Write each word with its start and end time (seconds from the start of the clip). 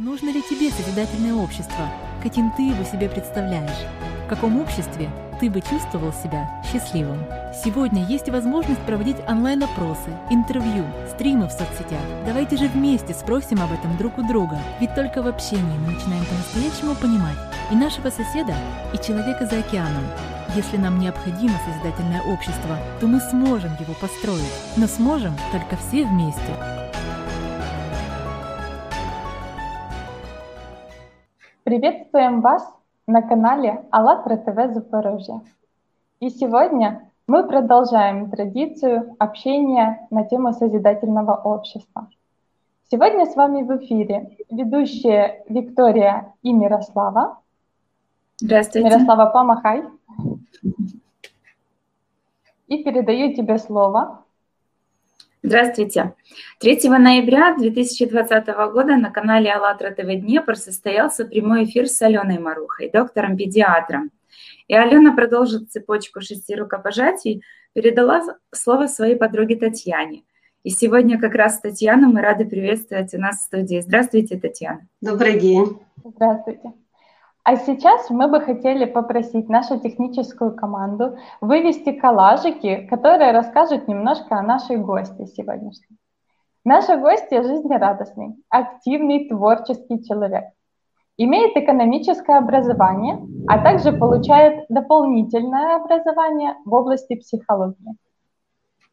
Нужно 0.00 0.30
ли 0.30 0.40
тебе 0.40 0.70
созидательное 0.70 1.34
общество? 1.34 1.90
Каким 2.22 2.50
ты 2.52 2.62
его 2.62 2.84
себе 2.84 3.06
представляешь? 3.10 3.86
В 4.24 4.28
каком 4.30 4.58
обществе 4.58 5.10
ты 5.40 5.50
бы 5.50 5.60
чувствовал 5.60 6.10
себя 6.10 6.48
счастливым? 6.64 7.18
Сегодня 7.62 8.06
есть 8.06 8.30
возможность 8.30 8.80
проводить 8.86 9.18
онлайн-опросы, 9.28 10.10
интервью, 10.30 10.86
стримы 11.10 11.48
в 11.48 11.52
соцсетях. 11.52 12.00
Давайте 12.24 12.56
же 12.56 12.68
вместе 12.68 13.12
спросим 13.12 13.60
об 13.60 13.72
этом 13.72 13.94
друг 13.98 14.16
у 14.16 14.26
друга. 14.26 14.58
Ведь 14.80 14.94
только 14.94 15.20
в 15.20 15.26
общении 15.26 15.78
мы 15.80 15.92
начинаем 15.92 16.24
по-настоящему 16.24 16.94
понимать 16.94 17.36
и 17.70 17.74
нашего 17.74 18.08
соседа, 18.08 18.54
и 18.94 19.06
человека 19.06 19.44
за 19.44 19.58
океаном. 19.58 20.04
Если 20.56 20.78
нам 20.78 20.98
необходимо 20.98 21.60
созидательное 21.66 22.22
общество, 22.22 22.78
то 23.00 23.06
мы 23.06 23.20
сможем 23.20 23.76
его 23.78 23.92
построить, 24.00 24.50
но 24.78 24.86
сможем 24.86 25.36
только 25.52 25.76
все 25.76 26.06
вместе. 26.06 26.79
Приветствуем 31.70 32.40
вас 32.40 32.68
на 33.06 33.22
канале 33.22 33.84
АЛЛАТРА 33.92 34.38
ТВ 34.38 34.74
Запорожье. 34.74 35.40
И 36.18 36.28
сегодня 36.28 37.08
мы 37.28 37.46
продолжаем 37.46 38.28
традицию 38.28 39.14
общения 39.20 40.04
на 40.10 40.24
тему 40.24 40.52
созидательного 40.52 41.36
общества. 41.36 42.08
Сегодня 42.90 43.24
с 43.24 43.36
вами 43.36 43.62
в 43.62 43.70
эфире 43.76 44.36
ведущие 44.50 45.44
Виктория 45.48 46.34
и 46.42 46.52
Мирослава. 46.52 47.38
Здравствуйте. 48.38 48.88
Мирослава, 48.88 49.30
помахай. 49.30 49.84
И 52.66 52.82
передаю 52.82 53.32
тебе 53.32 53.58
слово. 53.58 54.24
Здравствуйте. 55.42 56.14
3 56.58 56.88
ноября 56.90 57.56
2020 57.56 58.46
года 58.72 58.96
на 58.96 59.10
канале 59.10 59.50
АЛЛАТРА 59.50 59.92
ТВ 59.92 60.20
Днепр 60.20 60.54
состоялся 60.54 61.24
прямой 61.24 61.64
эфир 61.64 61.88
с 61.88 62.02
Аленой 62.02 62.38
Марухой, 62.38 62.90
доктором-педиатром. 62.90 64.10
И 64.68 64.74
Алена 64.74 65.14
продолжит 65.14 65.70
цепочку 65.70 66.20
шести 66.20 66.54
рукопожатий, 66.54 67.42
передала 67.72 68.22
слово 68.52 68.86
своей 68.86 69.16
подруге 69.16 69.56
Татьяне. 69.56 70.24
И 70.62 70.68
сегодня 70.68 71.18
как 71.18 71.34
раз 71.34 71.58
Татьяну 71.58 72.12
мы 72.12 72.20
рады 72.20 72.44
приветствовать 72.44 73.14
у 73.14 73.18
нас 73.18 73.38
в 73.38 73.44
студии. 73.44 73.80
Здравствуйте, 73.80 74.38
Татьяна. 74.38 74.86
Добрый 75.00 75.40
день. 75.40 75.78
Здравствуйте. 76.04 76.72
А 77.50 77.56
сейчас 77.56 78.08
мы 78.10 78.28
бы 78.28 78.40
хотели 78.40 78.84
попросить 78.84 79.48
нашу 79.48 79.80
техническую 79.80 80.54
команду 80.54 81.18
вывести 81.40 81.90
коллажики, 81.90 82.86
которые 82.88 83.32
расскажут 83.32 83.88
немножко 83.88 84.36
о 84.36 84.42
нашей 84.42 84.76
гости 84.76 85.24
сегодняшней. 85.24 85.96
Наша 86.64 86.96
гостья 86.96 87.42
жизнерадостный, 87.42 88.36
активный, 88.50 89.28
творческий 89.28 90.00
человек. 90.04 90.44
Имеет 91.16 91.56
экономическое 91.56 92.38
образование, 92.38 93.18
а 93.48 93.58
также 93.58 93.90
получает 93.90 94.66
дополнительное 94.68 95.74
образование 95.74 96.54
в 96.64 96.72
области 96.72 97.16
психологии. 97.16 97.96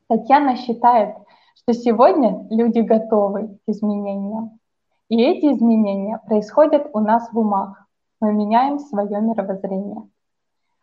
Татьяна 0.09 0.55
считает, 0.55 1.13
что 1.53 1.73
сегодня 1.73 2.47
люди 2.49 2.79
готовы 2.79 3.49
к 3.49 3.69
изменениям. 3.69 4.57
И 5.09 5.21
эти 5.21 5.45
изменения 5.45 6.19
происходят 6.25 6.89
у 6.93 7.01
нас 7.01 7.31
в 7.31 7.37
умах 7.37 7.86
мы 8.19 8.33
меняем 8.33 8.79
свое 8.79 9.21
мировоззрение. 9.21 10.09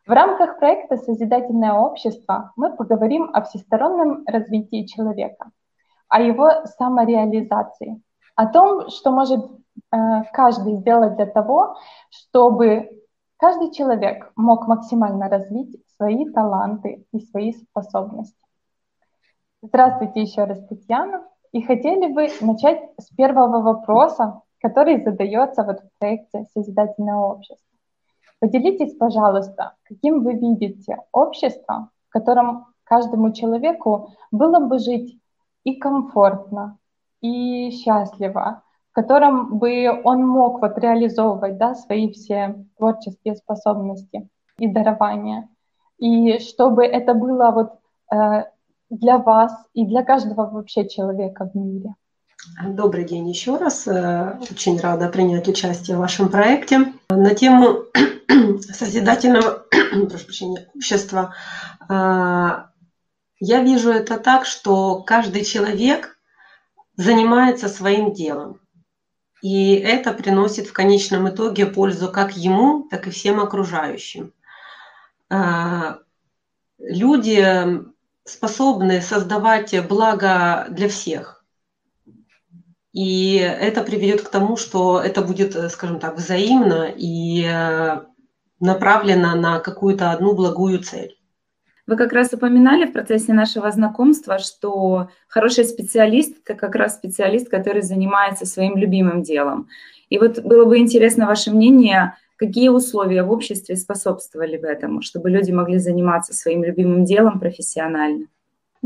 В 0.06 0.10
рамках 0.10 0.58
проекта 0.58 0.96
«Созидательное 0.96 1.72
общество» 1.72 2.52
мы 2.56 2.76
поговорим 2.76 3.30
о 3.32 3.42
всестороннем 3.42 4.24
развитии 4.26 4.84
человека, 4.84 5.50
о 6.08 6.20
его 6.20 6.66
самореализации, 6.78 8.02
о 8.36 8.46
том, 8.46 8.90
что 8.90 9.10
может 9.10 9.40
э, 9.40 9.96
каждый 10.32 10.74
сделать 10.74 11.16
для 11.16 11.26
того, 11.26 11.76
чтобы 12.10 13.02
каждый 13.38 13.72
человек 13.72 14.30
мог 14.36 14.68
максимально 14.68 15.28
развить 15.28 15.82
свои 15.96 16.30
таланты 16.30 17.06
и 17.12 17.20
свои 17.20 17.52
способности. 17.52 18.36
Здравствуйте 19.62 20.20
еще 20.20 20.44
раз, 20.44 20.62
Татьяна. 20.66 21.26
И 21.52 21.62
хотели 21.62 22.12
бы 22.12 22.28
начать 22.42 22.90
с 22.98 23.08
первого 23.14 23.62
вопроса, 23.62 24.42
который 24.64 25.04
задается 25.04 25.62
вот 25.62 25.80
в 25.80 25.98
проекте 25.98 26.46
«Созидательное 26.54 27.16
общество». 27.16 27.68
Поделитесь, 28.40 28.96
пожалуйста, 28.96 29.74
каким 29.82 30.24
вы 30.24 30.32
видите 30.32 30.96
общество, 31.12 31.90
в 32.08 32.12
котором 32.12 32.68
каждому 32.84 33.30
человеку 33.34 34.14
было 34.30 34.60
бы 34.60 34.78
жить 34.78 35.20
и 35.64 35.76
комфортно, 35.76 36.78
и 37.20 37.72
счастливо, 37.72 38.62
в 38.90 38.94
котором 38.94 39.58
бы 39.58 40.00
он 40.02 40.26
мог 40.26 40.62
вот 40.62 40.78
реализовывать 40.78 41.58
да, 41.58 41.74
свои 41.74 42.10
все 42.10 42.64
творческие 42.78 43.36
способности 43.36 44.30
и 44.58 44.66
дарования. 44.66 45.50
И 45.98 46.38
чтобы 46.38 46.86
это 46.86 47.12
было 47.12 47.50
вот 47.50 47.72
э, 48.10 48.44
для 48.88 49.18
вас 49.18 49.52
и 49.74 49.84
для 49.84 50.02
каждого 50.02 50.46
вообще 50.48 50.88
человека 50.88 51.50
в 51.52 51.54
мире. 51.54 51.94
Добрый 52.62 53.04
день 53.04 53.28
еще 53.28 53.56
раз. 53.56 53.86
Э, 53.86 54.38
очень 54.50 54.78
рада 54.78 55.08
принять 55.08 55.48
участие 55.48 55.96
в 55.96 56.00
вашем 56.00 56.28
проекте. 56.28 56.92
На 57.08 57.34
тему 57.34 57.84
созидательного 58.72 59.64
прошу 60.08 60.24
прощения, 60.24 60.68
общества 60.74 61.34
э, 61.88 61.94
я 63.40 63.62
вижу 63.62 63.90
это 63.90 64.18
так, 64.18 64.44
что 64.44 65.02
каждый 65.02 65.44
человек 65.44 66.18
занимается 66.96 67.68
своим 67.68 68.12
делом. 68.12 68.60
И 69.40 69.74
это 69.74 70.12
приносит 70.12 70.66
в 70.66 70.72
конечном 70.72 71.28
итоге 71.28 71.66
пользу 71.66 72.10
как 72.10 72.36
ему, 72.36 72.86
так 72.90 73.06
и 73.06 73.10
всем 73.10 73.40
окружающим. 73.40 74.32
Э, 75.30 75.96
люди 76.78 77.82
способны 78.24 79.00
создавать 79.00 79.74
благо 79.88 80.66
для 80.68 80.88
всех 80.88 81.33
и 82.94 83.34
это 83.38 83.82
приведет 83.82 84.22
к 84.22 84.30
тому, 84.30 84.56
что 84.56 85.00
это 85.00 85.20
будет, 85.20 85.56
э, 85.56 85.68
скажем 85.68 85.98
так, 85.98 86.16
взаимно 86.16 86.92
и 86.96 87.44
э, 87.44 88.02
направлено 88.60 89.34
на 89.34 89.58
какую-то 89.58 90.12
одну 90.12 90.32
благую 90.32 90.78
цель. 90.78 91.18
Вы 91.88 91.96
как 91.96 92.12
раз 92.12 92.32
упоминали 92.32 92.86
в 92.86 92.92
процессе 92.92 93.32
нашего 93.32 93.70
знакомства, 93.72 94.38
что 94.38 95.08
хороший 95.26 95.64
специалист– 95.64 96.36
это 96.44 96.54
как 96.58 96.76
раз 96.76 96.94
специалист, 96.94 97.50
который 97.50 97.82
занимается 97.82 98.46
своим 98.46 98.76
любимым 98.76 99.22
делом. 99.22 99.68
И 100.08 100.18
вот 100.18 100.38
было 100.38 100.64
бы 100.64 100.78
интересно 100.78 101.26
ваше 101.26 101.50
мнение, 101.50 102.14
какие 102.36 102.68
условия 102.68 103.24
в 103.24 103.32
обществе 103.32 103.74
способствовали 103.74 104.56
бы 104.56 104.68
этому, 104.68 105.02
чтобы 105.02 105.30
люди 105.30 105.50
могли 105.50 105.78
заниматься 105.78 106.32
своим 106.32 106.62
любимым 106.62 107.04
делом 107.04 107.40
профессионально? 107.40 108.28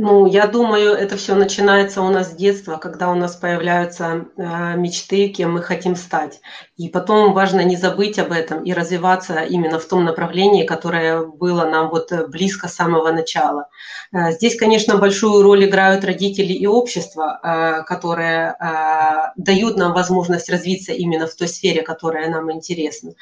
Ну, 0.00 0.26
я 0.26 0.46
думаю, 0.46 0.92
это 0.92 1.16
все 1.16 1.34
начинается 1.34 2.02
у 2.02 2.08
нас 2.08 2.30
с 2.30 2.36
детства, 2.36 2.76
когда 2.76 3.10
у 3.10 3.16
нас 3.16 3.34
появляются 3.34 4.26
э, 4.36 4.76
мечты, 4.76 5.28
кем 5.28 5.54
мы 5.54 5.60
хотим 5.60 5.96
стать. 5.96 6.40
И 6.76 6.88
потом 6.88 7.32
важно 7.32 7.64
не 7.64 7.76
забыть 7.76 8.16
об 8.20 8.30
этом 8.30 8.62
и 8.62 8.72
развиваться 8.72 9.40
именно 9.40 9.80
в 9.80 9.84
том 9.86 10.04
направлении, 10.04 10.64
которое 10.64 11.26
было 11.26 11.64
нам 11.64 11.90
вот 11.90 12.12
близко 12.28 12.68
с 12.68 12.76
самого 12.76 13.10
начала. 13.10 13.66
Э, 14.12 14.30
здесь, 14.30 14.56
конечно, 14.56 14.98
большую 14.98 15.42
роль 15.42 15.64
играют 15.64 16.04
родители 16.04 16.52
и 16.52 16.68
общество, 16.68 17.40
э, 17.42 17.82
которые 17.82 18.54
э, 18.60 19.32
дают 19.36 19.76
нам 19.76 19.94
возможность 19.94 20.48
развиться 20.48 20.92
именно 20.92 21.26
в 21.26 21.34
той 21.34 21.48
сфере, 21.48 21.82
которая 21.82 22.30
нам 22.30 22.52
интересна. 22.52 23.14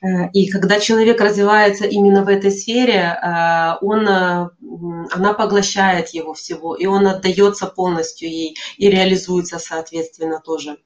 Э, 0.00 0.28
и 0.32 0.48
когда 0.48 0.78
человек 0.78 1.20
развивается 1.20 1.86
именно 1.86 2.22
в 2.22 2.28
этой 2.28 2.52
сфере, 2.52 3.18
э, 3.20 3.74
он, 3.80 4.06
э, 4.06 4.48
она 5.10 5.32
поглощает 5.32 6.10
его 6.10 6.19
его 6.20 6.34
всего, 6.34 6.74
и 6.74 6.86
он 6.86 7.06
отдается 7.06 7.66
полностью 7.66 8.28
ей 8.28 8.56
и 8.76 8.88
реализуется, 8.88 9.58
соответственно, 9.58 10.40
тоже. 10.40 10.78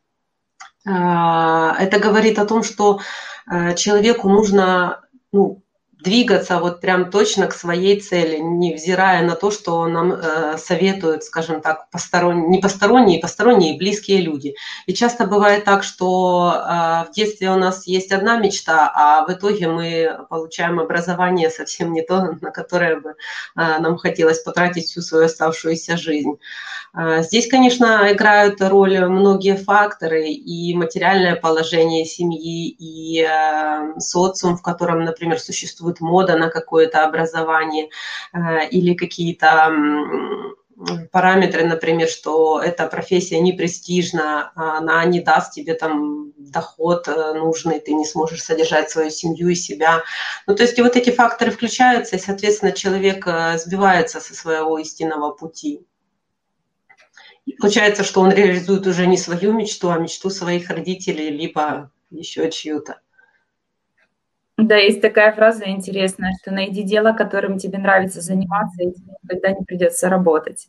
А, 0.86 1.76
это 1.78 1.98
говорит 1.98 2.38
о 2.38 2.46
том, 2.46 2.62
что 2.62 3.00
а, 3.46 3.74
человеку 3.74 4.28
нужно 4.28 5.00
ну, 5.32 5.63
двигаться 6.04 6.58
вот 6.58 6.80
прям 6.80 7.10
точно 7.10 7.46
к 7.46 7.54
своей 7.54 8.00
цели, 8.00 8.38
невзирая 8.38 9.24
на 9.24 9.34
то, 9.34 9.50
что 9.50 9.86
нам 9.86 10.12
э, 10.12 10.58
советуют, 10.58 11.24
скажем 11.24 11.60
так, 11.60 11.90
посторонние, 11.90 12.48
не 12.48 12.58
посторонние, 12.58 13.20
посторонние, 13.20 13.78
близкие 13.78 14.20
люди. 14.20 14.54
И 14.86 14.94
часто 14.94 15.26
бывает 15.26 15.64
так, 15.64 15.82
что 15.82 16.54
э, 16.54 17.10
в 17.10 17.14
детстве 17.14 17.50
у 17.50 17.56
нас 17.56 17.86
есть 17.86 18.12
одна 18.12 18.36
мечта, 18.36 18.92
а 18.94 19.26
в 19.26 19.32
итоге 19.32 19.68
мы 19.68 20.18
получаем 20.28 20.78
образование 20.78 21.50
совсем 21.50 21.92
не 21.92 22.02
то, 22.02 22.36
на 22.40 22.50
которое 22.50 23.00
бы 23.00 23.10
э, 23.10 23.14
нам 23.56 23.96
хотелось 23.96 24.40
потратить 24.40 24.86
всю 24.86 25.00
свою 25.00 25.24
оставшуюся 25.24 25.96
жизнь. 25.96 26.38
Э, 26.96 27.22
здесь, 27.22 27.48
конечно, 27.48 28.12
играют 28.12 28.60
роль 28.60 28.98
многие 29.06 29.56
факторы, 29.56 30.28
и 30.28 30.74
материальное 30.74 31.34
положение 31.34 32.04
семьи, 32.04 32.68
и 32.68 33.22
э, 33.22 33.98
социум, 33.98 34.56
в 34.56 34.62
котором, 34.62 35.04
например, 35.04 35.40
существует 35.40 35.93
мода 36.00 36.36
на 36.36 36.48
какое-то 36.48 37.04
образование, 37.04 37.88
э, 38.32 38.68
или 38.68 38.94
какие-то 38.94 39.72
параметры, 41.12 41.64
например, 41.64 42.08
что 42.08 42.60
эта 42.60 42.86
профессия 42.86 43.40
не 43.40 43.52
престижна, 43.52 44.52
она 44.54 45.04
не 45.04 45.20
даст 45.20 45.52
тебе 45.52 45.74
там 45.74 46.32
доход 46.36 47.08
э, 47.08 47.34
нужный, 47.34 47.80
ты 47.80 47.92
не 47.94 48.04
сможешь 48.04 48.42
содержать 48.42 48.90
свою 48.90 49.10
семью 49.10 49.48
и 49.48 49.54
себя. 49.54 50.02
Ну, 50.46 50.54
то 50.54 50.62
есть 50.62 50.78
и 50.78 50.82
вот 50.82 50.96
эти 50.96 51.10
факторы 51.10 51.50
включаются, 51.50 52.16
и, 52.16 52.20
соответственно, 52.20 52.72
человек 52.72 53.26
э, 53.26 53.58
сбивается 53.58 54.20
со 54.20 54.34
своего 54.34 54.78
истинного 54.78 55.30
пути. 55.32 55.86
И 57.46 57.52
получается, 57.52 58.04
что 58.04 58.20
он 58.20 58.32
реализует 58.32 58.86
уже 58.86 59.06
не 59.06 59.18
свою 59.18 59.52
мечту, 59.52 59.90
а 59.90 59.98
мечту 59.98 60.30
своих 60.30 60.70
родителей, 60.70 61.30
либо 61.30 61.90
еще 62.10 62.50
чью-то. 62.50 63.00
Да, 64.56 64.76
есть 64.76 65.00
такая 65.00 65.32
фраза 65.32 65.68
интересная, 65.68 66.32
что 66.40 66.52
найди 66.52 66.82
дело, 66.82 67.12
которым 67.12 67.58
тебе 67.58 67.78
нравится 67.78 68.20
заниматься, 68.20 68.82
и 68.82 68.92
тебе 68.92 69.12
никогда 69.22 69.50
не 69.50 69.64
придется 69.64 70.08
работать. 70.08 70.68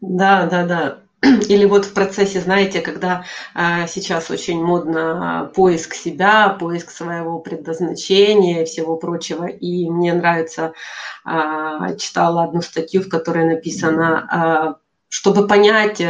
Да, 0.00 0.46
да, 0.46 0.64
да. 0.64 0.98
Или 1.48 1.66
вот 1.66 1.84
в 1.84 1.92
процессе, 1.94 2.40
знаете, 2.40 2.80
когда 2.80 3.24
а, 3.54 3.86
сейчас 3.86 4.30
очень 4.30 4.62
модно 4.62 5.50
поиск 5.54 5.94
себя, 5.94 6.56
поиск 6.58 6.90
своего 6.90 7.38
предназначения 7.40 8.62
и 8.62 8.64
всего 8.64 8.96
прочего. 8.96 9.46
И 9.46 9.88
мне 9.90 10.14
нравится, 10.14 10.72
а, 11.24 11.94
читала 11.96 12.44
одну 12.44 12.62
статью, 12.62 13.02
в 13.02 13.08
которой 13.08 13.44
написано, 13.44 14.26
а, 14.30 14.76
чтобы 15.08 15.46
понять 15.46 16.00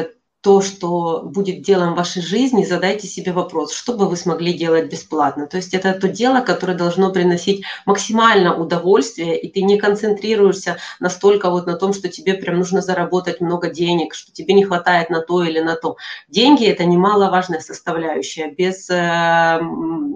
то, 0.44 0.60
что 0.60 1.22
будет 1.24 1.62
делом 1.62 1.94
вашей 1.94 2.20
жизни, 2.20 2.66
задайте 2.66 3.06
себе 3.06 3.32
вопрос, 3.32 3.72
что 3.72 3.94
бы 3.94 4.06
вы 4.06 4.18
смогли 4.18 4.52
делать 4.52 4.92
бесплатно. 4.92 5.46
То 5.46 5.56
есть 5.56 5.72
это 5.72 5.94
то 5.94 6.06
дело, 6.06 6.42
которое 6.42 6.76
должно 6.76 7.10
приносить 7.10 7.64
максимально 7.86 8.54
удовольствие, 8.54 9.40
и 9.40 9.50
ты 9.50 9.62
не 9.62 9.78
концентрируешься 9.78 10.76
настолько 11.00 11.48
вот 11.48 11.66
на 11.66 11.76
том, 11.78 11.94
что 11.94 12.10
тебе 12.10 12.34
прям 12.34 12.58
нужно 12.58 12.82
заработать 12.82 13.40
много 13.40 13.70
денег, 13.70 14.12
что 14.12 14.32
тебе 14.32 14.52
не 14.52 14.64
хватает 14.64 15.08
на 15.08 15.22
то 15.22 15.42
или 15.42 15.60
на 15.60 15.76
то. 15.76 15.96
Деньги– 16.28 16.66
это 16.66 16.84
немаловажная 16.84 17.60
составляющая. 17.60 18.50
Без, 18.50 18.90
э, 18.90 19.60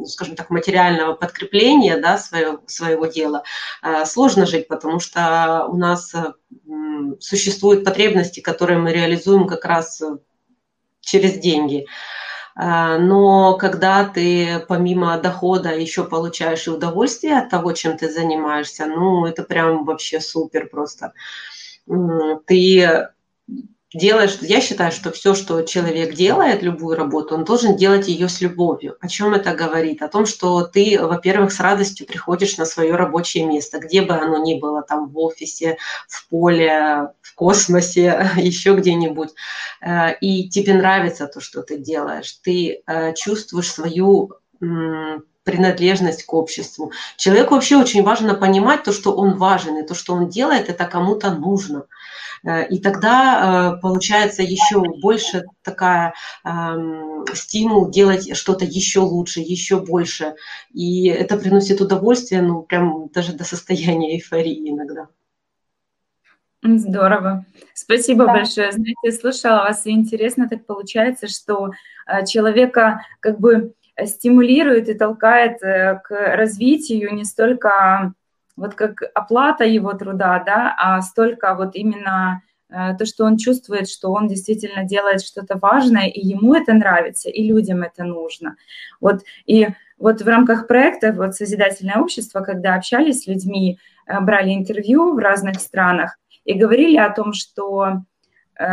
скажем 0.05 0.37
так, 0.37 0.51
материального 0.51 1.15
подкрепления 1.15 1.97
да, 1.97 2.19
своего, 2.19 2.61
своего 2.67 3.07
дела 3.07 3.45
э, 3.83 4.05
сложно 4.05 4.45
жить, 4.45 4.69
потому 4.69 5.01
что 5.01 5.65
у 5.71 5.79
нас 5.79 6.13
э, 6.15 6.35
существуют 7.19 7.83
потребности, 7.83 8.41
которые 8.41 8.79
мы 8.79 8.93
реализуем 8.93 9.47
как 9.47 9.65
раз 9.65 10.03
через 11.09 11.39
деньги. 11.39 11.87
А, 12.55 12.99
но 12.99 13.57
когда 13.57 14.05
ты 14.05 14.65
помимо 14.69 15.17
дохода 15.19 15.77
еще 15.77 16.05
получаешь 16.05 16.67
и 16.67 16.71
удовольствие 16.71 17.39
от 17.39 17.51
того, 17.51 17.73
чем 17.73 17.97
ты 17.97 18.11
занимаешься, 18.11 18.87
ну, 18.87 19.27
это 19.27 19.45
прям 19.45 19.85
вообще 19.85 20.21
супер 20.21 20.69
просто. 20.69 21.13
Ты 22.47 23.09
делаешь, 23.95 24.39
я 24.43 24.61
считаю, 24.61 24.93
что 24.93 25.11
все, 25.13 25.35
что 25.35 25.63
человек 25.63 26.15
делает, 26.15 26.63
любую 26.63 26.97
работу, 26.97 27.35
он 27.35 27.45
должен 27.45 27.77
делать 27.77 28.09
ее 28.09 28.29
с 28.29 28.41
любовью. 28.41 28.97
О 29.01 29.09
чем 29.09 29.35
это 29.35 29.55
говорит? 29.55 30.03
О 30.03 30.09
том, 30.09 30.27
что 30.27 30.63
ты, 30.63 30.99
во-первых, 31.01 31.53
с 31.53 31.61
радостью 31.61 32.07
приходишь 32.07 32.59
на 32.59 32.67
свое 32.67 32.95
рабочее 32.97 33.47
место, 33.47 33.79
где 33.79 34.03
бы 34.03 34.15
оно 34.15 34.43
ни 34.43 34.59
было, 34.59 34.83
там 34.83 35.09
в 35.09 35.19
офисе, 35.19 35.79
в 36.07 36.29
поле, 36.29 37.13
космосе, 37.39 38.31
еще 38.37 38.75
где-нибудь, 38.75 39.31
э, 39.81 40.19
и 40.21 40.49
тебе 40.49 40.75
нравится 40.75 41.27
то, 41.27 41.41
что 41.41 41.63
ты 41.63 41.79
делаешь, 41.79 42.39
ты 42.43 42.83
э, 42.87 43.15
чувствуешь 43.15 43.73
свою 43.73 44.33
принадлежность 45.45 46.25
к 46.25 46.35
обществу. 46.35 46.91
Человеку 47.17 47.55
вообще 47.55 47.77
очень 47.77 48.03
важно 48.03 48.35
понимать 48.35 48.83
то, 48.83 48.93
что 48.93 49.15
он 49.15 49.37
важен, 49.37 49.79
и 49.79 49.87
то, 49.87 49.95
что 49.95 50.15
он 50.15 50.29
делает, 50.29 50.69
это 50.69 50.85
кому-то 50.85 51.31
нужно. 51.31 51.85
Э, 52.45 52.67
и 52.67 52.81
тогда 52.81 53.79
получается 53.81 54.43
еще 54.43 54.83
больше 55.01 55.45
такая 55.63 56.15
эм, 56.45 57.25
стимул 57.35 57.89
делать 57.89 58.37
что-то 58.37 58.65
еще 58.65 59.01
лучше, 59.01 59.39
еще 59.39 59.77
больше. 59.77 60.35
И 60.75 61.07
это 61.07 61.37
приносит 61.37 61.81
удовольствие, 61.81 62.43
ну, 62.43 62.63
прям 62.63 63.09
даже 63.15 63.33
до 63.33 63.45
состояния 63.45 64.17
эйфории 64.17 64.71
иногда. 64.71 65.07
Здорово. 66.63 67.45
Спасибо 67.75 68.27
да. 68.27 68.33
большое. 68.33 68.73
Знаете, 68.73 69.13
слушала 69.13 69.59
вас, 69.59 69.87
и 69.87 69.91
интересно 69.91 70.49
так 70.49 70.67
получается, 70.67 71.29
что 71.29 71.71
э, 72.07 72.27
человека 72.27 73.01
как 73.21 73.39
бы 73.39 73.75
стимулирует 74.05 74.89
и 74.89 74.95
толкает 74.95 75.59
к 75.61 76.09
развитию 76.11 77.15
не 77.15 77.25
столько 77.25 78.13
вот 78.59 78.75
как 78.75 79.03
оплата 79.15 79.65
его 79.65 79.93
труда, 79.95 80.43
да, 80.45 80.75
а 80.79 81.01
столько 81.01 81.55
вот 81.55 81.77
именно 81.77 82.43
э, 82.69 82.97
то, 82.99 83.07
что 83.07 83.25
он 83.25 83.37
чувствует, 83.37 83.89
что 83.89 84.11
он 84.11 84.27
действительно 84.27 84.85
делает 84.85 85.23
что-то 85.23 85.57
важное, 85.59 86.09
и 86.09 86.21
ему 86.21 86.55
это 86.55 86.75
нравится, 86.75 87.31
и 87.31 87.47
людям 87.47 87.83
это 87.83 88.03
нужно. 88.03 88.57
Вот, 89.01 89.23
и 89.47 89.69
вот 89.97 90.23
в 90.23 90.27
рамках 90.29 90.67
проекта 90.67 91.13
вот 91.13 91.37
«Созидательное 91.37 91.99
общество», 92.01 92.41
когда 92.41 92.75
общались 92.75 93.23
с 93.23 93.27
людьми, 93.29 93.79
э, 94.07 94.21
брали 94.21 94.53
интервью 94.53 95.15
в 95.15 95.19
разных 95.19 95.61
странах 95.61 96.19
и 96.49 96.55
говорили 96.55 96.97
о 96.97 97.13
том, 97.13 97.35
что 97.35 98.03
э, 98.59 98.65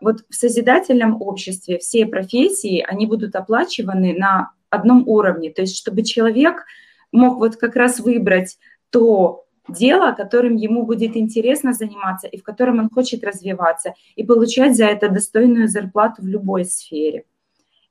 вот 0.00 0.24
в 0.30 0.34
созидательном 0.34 1.20
обществе 1.20 1.78
все 1.78 2.06
профессии, 2.06 2.82
они 2.88 3.06
будут 3.06 3.36
оплачиваны 3.36 4.14
на 4.18 4.52
одном 4.70 5.06
уровне, 5.06 5.50
то 5.50 5.60
есть 5.60 5.76
чтобы 5.76 6.02
человек 6.04 6.64
мог 7.12 7.38
вот 7.38 7.56
как 7.56 7.76
раз 7.76 8.00
выбрать 8.00 8.56
то 8.88 9.44
дело, 9.68 10.12
которым 10.12 10.56
ему 10.56 10.86
будет 10.86 11.18
интересно 11.18 11.74
заниматься 11.74 12.26
и 12.28 12.38
в 12.38 12.42
котором 12.42 12.78
он 12.78 12.88
хочет 12.88 13.22
развиваться, 13.22 13.92
и 14.16 14.24
получать 14.24 14.74
за 14.74 14.86
это 14.86 15.10
достойную 15.10 15.68
зарплату 15.68 16.22
в 16.22 16.26
любой 16.26 16.64
сфере. 16.64 17.24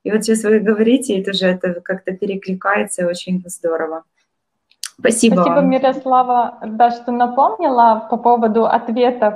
И 0.04 0.12
вот 0.12 0.24
сейчас 0.24 0.44
вы 0.44 0.60
говорите, 0.60 1.20
это 1.20 1.34
же 1.34 1.46
это 1.46 1.80
как-то 1.82 2.12
перекликается, 2.12 3.06
очень 3.06 3.44
здорово. 3.46 4.04
Спасибо. 5.00 5.36
Спасибо. 5.36 5.62
Мирослава, 5.62 6.60
да, 6.66 6.92
что 6.92 7.12
напомнила 7.12 8.08
по 8.10 8.18
поводу 8.18 8.66
ответов, 8.66 9.36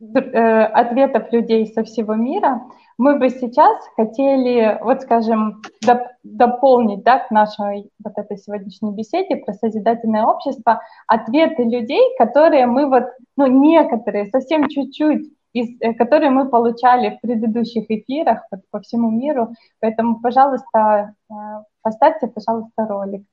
э, 0.00 0.64
ответов 0.64 1.32
людей 1.32 1.66
со 1.66 1.82
всего 1.84 2.14
мира 2.14 2.62
мы 2.98 3.18
бы 3.18 3.30
сейчас 3.30 3.78
хотели, 3.96 4.78
вот 4.80 5.02
скажем, 5.02 5.62
доп, 5.84 6.02
дополнить 6.22 7.02
да, 7.02 7.18
к 7.18 7.30
нашей 7.30 7.90
вот 8.04 8.12
этой 8.16 8.36
сегодняшней 8.36 8.92
беседе 8.92 9.36
про 9.36 9.54
созидательное 9.54 10.24
общество 10.24 10.80
ответы 11.06 11.64
людей, 11.64 12.14
которые 12.18 12.66
мы 12.66 12.88
вот, 12.88 13.04
ну, 13.36 13.46
некоторые, 13.46 14.26
совсем 14.26 14.68
чуть-чуть, 14.68 15.32
из, 15.52 15.68
э, 15.80 15.94
которые 15.94 16.30
мы 16.30 16.48
получали 16.48 17.16
в 17.16 17.20
предыдущих 17.20 17.90
эфирах 17.90 18.46
вот, 18.50 18.60
по 18.70 18.80
всему 18.80 19.10
миру. 19.10 19.54
Поэтому, 19.80 20.20
пожалуйста, 20.20 21.14
э, 21.30 21.34
поставьте, 21.82 22.28
пожалуйста, 22.28 22.86
ролик. 22.86 23.24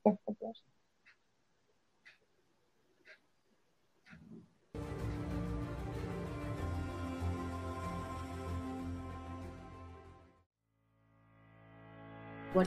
Всех 0.00 0.16
поддержит. 0.24 0.64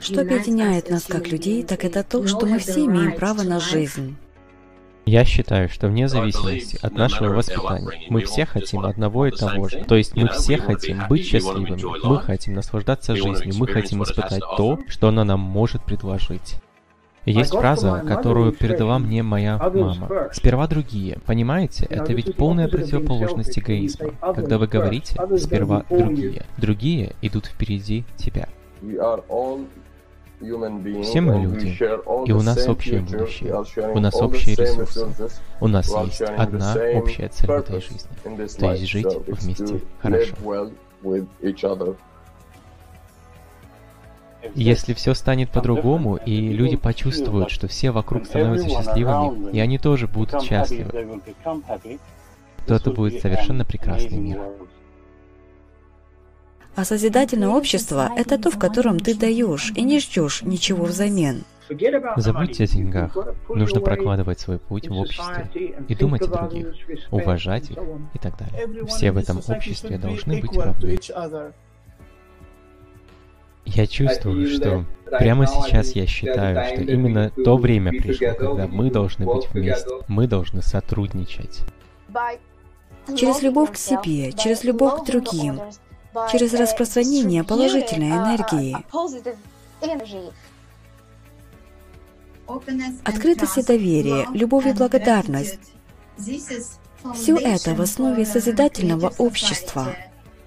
Что 0.00 0.20
объединяет 0.20 0.90
нас 0.90 1.04
как 1.04 1.28
людей, 1.28 1.62
так 1.62 1.84
это 1.84 2.02
то, 2.02 2.26
что 2.26 2.46
мы 2.46 2.58
все 2.58 2.84
имеем 2.84 3.14
право 3.16 3.42
на 3.42 3.60
жизнь. 3.60 4.16
Я 5.04 5.24
считаю, 5.24 5.68
что 5.68 5.88
вне 5.88 6.06
зависимости 6.06 6.78
от 6.80 6.92
нашего 6.92 7.34
воспитания, 7.34 8.06
мы 8.08 8.22
все 8.22 8.46
хотим 8.46 8.86
одного 8.86 9.26
и 9.26 9.32
того 9.32 9.68
же. 9.68 9.84
То 9.84 9.96
есть 9.96 10.16
мы 10.16 10.28
все 10.28 10.58
хотим 10.58 11.02
быть 11.08 11.26
счастливыми, 11.26 12.06
мы 12.06 12.20
хотим 12.20 12.54
наслаждаться 12.54 13.16
жизнью, 13.16 13.54
мы 13.58 13.66
хотим 13.66 14.02
испытать 14.04 14.42
то, 14.56 14.78
что 14.86 15.08
она 15.08 15.24
нам 15.24 15.40
может 15.40 15.84
предложить. 15.84 16.56
Есть 17.24 17.52
фраза, 17.52 18.02
которую 18.06 18.52
передала 18.52 18.98
мне 18.98 19.22
моя 19.22 19.58
мама. 19.58 20.28
Сперва 20.32 20.66
другие. 20.66 21.18
Понимаете, 21.26 21.86
это 21.86 22.12
ведь 22.12 22.36
полная 22.36 22.68
противоположность 22.68 23.58
эгоизма. 23.58 24.10
Когда 24.20 24.58
вы 24.58 24.66
говорите 24.66 25.16
«сперва 25.38 25.84
другие», 25.88 26.44
другие 26.56 27.14
идут 27.22 27.46
впереди 27.46 28.04
тебя. 28.16 28.48
Все 30.42 31.20
мы 31.20 31.40
люди, 31.40 31.78
и 32.26 32.32
у 32.32 32.42
нас 32.42 32.68
общее 32.68 33.00
будущее, 33.00 33.64
у 33.94 34.00
нас 34.00 34.14
общие 34.16 34.56
ресурсы, 34.56 35.06
у 35.60 35.68
нас 35.68 35.88
есть 36.04 36.20
одна 36.22 36.74
общая 36.94 37.28
цель 37.28 37.48
в 37.48 37.52
этой 37.52 37.80
жизни, 37.80 38.10
то 38.58 38.72
есть 38.72 38.86
жить 38.88 39.06
вместе 39.28 39.80
хорошо. 40.00 40.34
Если 44.56 44.94
все 44.94 45.14
станет 45.14 45.50
по-другому, 45.50 46.16
и 46.16 46.48
люди 46.48 46.76
почувствуют, 46.76 47.50
что 47.50 47.68
все 47.68 47.92
вокруг 47.92 48.26
становятся 48.26 48.68
счастливыми, 48.68 49.52
и 49.52 49.60
они 49.60 49.78
тоже 49.78 50.08
будут 50.08 50.42
счастливы, 50.42 51.20
то 52.66 52.74
это 52.74 52.90
будет 52.90 53.22
совершенно 53.22 53.64
прекрасный 53.64 54.18
мир. 54.18 54.40
А 56.74 56.84
созидательное 56.84 57.48
общество– 57.48 58.10
это 58.16 58.38
то, 58.38 58.50
в 58.50 58.58
котором 58.58 58.98
ты 58.98 59.14
даешь 59.14 59.72
и 59.76 59.82
не 59.82 60.00
ждешь 60.00 60.42
ничего 60.42 60.84
взамен. 60.84 61.44
Забудьте 62.16 62.64
о 62.64 62.66
деньгах. 62.66 63.16
Нужно 63.48 63.80
прокладывать 63.80 64.40
свой 64.40 64.58
путь 64.58 64.88
в 64.88 64.92
обществе 64.92 65.76
и 65.88 65.94
думать 65.94 66.22
о 66.22 66.26
других, 66.26 66.68
уважать 67.10 67.70
их 67.70 67.78
и 68.14 68.18
так 68.18 68.36
далее. 68.38 68.86
Все 68.86 69.12
в 69.12 69.16
этом 69.16 69.38
обществе 69.46 69.98
должны 69.98 70.40
быть 70.40 70.56
равны. 70.56 70.98
Я 73.64 73.86
чувствую, 73.86 74.48
что 74.48 74.84
прямо 75.18 75.46
сейчас 75.46 75.92
я 75.92 76.06
считаю, 76.06 76.74
что 76.74 76.82
именно 76.82 77.30
то 77.30 77.56
время 77.56 77.92
пришло, 77.92 78.34
когда 78.34 78.66
мы 78.66 78.90
должны 78.90 79.24
быть 79.24 79.48
вместе, 79.52 79.88
мы 80.08 80.26
должны 80.26 80.62
сотрудничать. 80.62 81.60
Через 83.16 83.42
любовь 83.42 83.72
к 83.72 83.76
себе, 83.76 84.32
через 84.32 84.64
любовь 84.64 85.02
к 85.02 85.06
другим, 85.06 85.60
через 86.30 86.54
распространение 86.54 87.44
положительной 87.44 88.10
энергии. 88.10 88.76
Открытость 93.04 93.58
и 93.58 93.62
доверие, 93.62 94.26
любовь 94.32 94.66
и 94.66 94.72
благодарность. 94.72 95.72
Все 97.14 97.36
это 97.36 97.74
в 97.74 97.80
основе 97.80 98.24
созидательного 98.24 99.12
общества. 99.18 99.94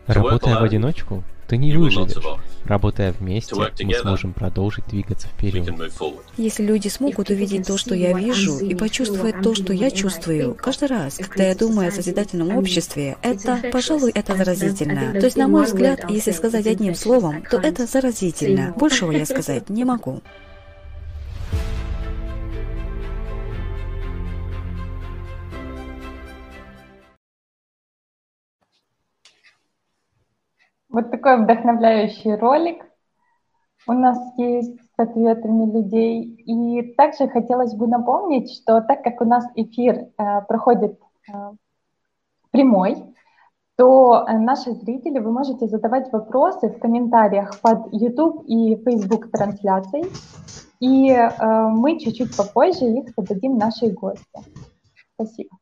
Работая 0.08 0.60
в 0.60 0.64
одиночку, 0.64 1.24
ты 1.48 1.58
не 1.58 1.76
выживешь. 1.76 2.16
Работая 2.66 3.12
вместе, 3.12 3.56
мы 3.56 3.94
сможем 3.94 4.34
продолжить 4.34 4.88
двигаться 4.88 5.28
вперед. 5.28 5.70
Если 6.38 6.64
люди 6.64 6.88
смогут 6.88 7.30
увидеть 7.30 7.68
то, 7.68 7.78
что 7.78 7.94
я 7.94 8.14
вижу, 8.18 8.58
и 8.58 8.74
почувствовать 8.74 9.42
то, 9.42 9.54
что 9.54 9.74
я 9.74 9.92
чувствую, 9.92 10.56
каждый 10.56 10.88
раз, 10.88 11.18
когда 11.18 11.44
я 11.44 11.56
думаю 11.56 11.90
о 11.90 11.92
созидательном 11.92 12.58
обществе, 12.58 13.18
это, 13.22 13.62
пожалуй, 13.72 14.12
это 14.12 14.36
заразительно. 14.36 15.14
То 15.14 15.26
есть, 15.26 15.38
на 15.38 15.48
мой 15.48 15.66
взгляд, 15.66 16.10
если 16.10 16.32
сказать 16.32 16.66
одним 16.66 16.96
словом, 16.96 17.44
то 17.50 17.58
это 17.58 17.86
заразительно. 17.86 18.74
Большего 18.76 19.12
я 19.12 19.26
сказать 19.26 19.70
не 19.70 19.84
могу. 19.86 20.22
Вот 30.96 31.12
такой 31.12 31.44
вдохновляющий 31.44 32.36
ролик 32.36 32.86
у 33.86 33.92
нас 33.92 34.18
есть 34.38 34.80
с 34.80 34.94
ответами 34.96 35.70
людей. 35.70 36.24
И 36.24 36.94
также 36.94 37.28
хотелось 37.28 37.74
бы 37.74 37.86
напомнить, 37.86 38.50
что 38.50 38.80
так 38.80 39.04
как 39.04 39.20
у 39.20 39.26
нас 39.26 39.46
эфир 39.56 39.96
э, 39.98 40.42
проходит 40.48 40.98
э, 41.28 41.34
прямой, 42.52 43.14
то 43.76 44.24
э, 44.26 44.38
наши 44.38 44.72
зрители, 44.72 45.20
вы 45.20 45.34
можете 45.34 45.68
задавать 45.68 46.14
вопросы 46.14 46.70
в 46.70 46.80
комментариях 46.80 47.60
под 47.60 47.92
YouTube 47.92 48.46
и 48.48 48.78
Facebook 48.78 49.30
трансляцией, 49.32 50.10
и 50.80 51.12
э, 51.12 51.68
мы 51.72 52.00
чуть-чуть 52.00 52.38
попозже 52.38 52.86
их 52.86 53.10
зададим 53.18 53.58
нашей 53.58 53.92
гости. 53.92 54.40
Спасибо. 55.16 55.58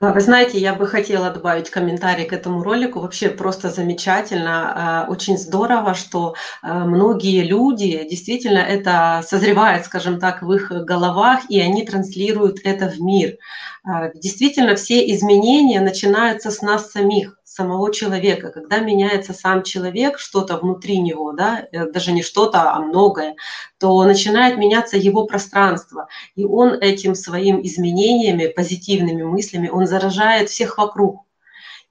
Вы 0.00 0.20
знаете, 0.20 0.58
я 0.58 0.74
бы 0.74 0.86
хотела 0.86 1.30
добавить 1.30 1.70
комментарий 1.70 2.26
к 2.26 2.32
этому 2.34 2.62
ролику. 2.62 3.00
Вообще 3.00 3.30
просто 3.30 3.70
замечательно, 3.70 5.04
а, 5.04 5.06
очень 5.08 5.38
здорово, 5.38 5.94
что 5.94 6.34
а, 6.60 6.84
многие 6.84 7.42
люди 7.42 8.06
действительно 8.08 8.58
это 8.58 9.22
созревает, 9.26 9.86
скажем 9.86 10.20
так, 10.20 10.42
в 10.42 10.52
их 10.52 10.68
головах, 10.70 11.44
и 11.48 11.58
они 11.60 11.82
транслируют 11.86 12.58
это 12.64 12.90
в 12.90 13.00
мир. 13.00 13.36
А, 13.84 14.10
действительно, 14.14 14.74
все 14.76 15.10
изменения 15.14 15.80
начинаются 15.80 16.50
с 16.50 16.60
нас 16.60 16.90
самих 16.90 17.38
самого 17.56 17.92
человека. 17.92 18.50
Когда 18.50 18.78
меняется 18.78 19.32
сам 19.32 19.62
человек, 19.62 20.18
что-то 20.18 20.58
внутри 20.58 20.98
него, 20.98 21.32
да, 21.32 21.66
э, 21.72 21.90
даже 21.90 22.12
не 22.12 22.22
что-то, 22.22 22.72
а 22.72 22.80
многое, 22.80 23.34
то 23.78 24.04
начинает 24.04 24.58
меняться 24.58 24.96
его 24.96 25.26
пространство. 25.26 26.08
И 26.34 26.44
он 26.44 26.74
этим 26.74 27.14
своим 27.14 27.64
изменениями, 27.64 28.46
позитивными 28.46 29.22
мыслями, 29.22 29.68
он 29.68 29.86
заражает 29.86 30.50
всех 30.50 30.78
вокруг. 30.78 31.22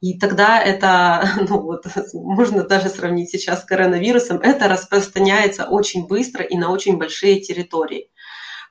И 0.01 0.19
тогда 0.19 0.61
это, 0.61 1.27
ну 1.49 1.61
вот, 1.61 1.85
можно 2.13 2.63
даже 2.63 2.89
сравнить 2.89 3.31
сейчас 3.31 3.61
с 3.61 3.65
коронавирусом, 3.65 4.37
это 4.37 4.67
распространяется 4.67 5.65
очень 5.65 6.07
быстро 6.07 6.43
и 6.43 6.55
на 6.57 6.71
очень 6.71 6.97
большие 6.97 7.39
территории 7.39 8.09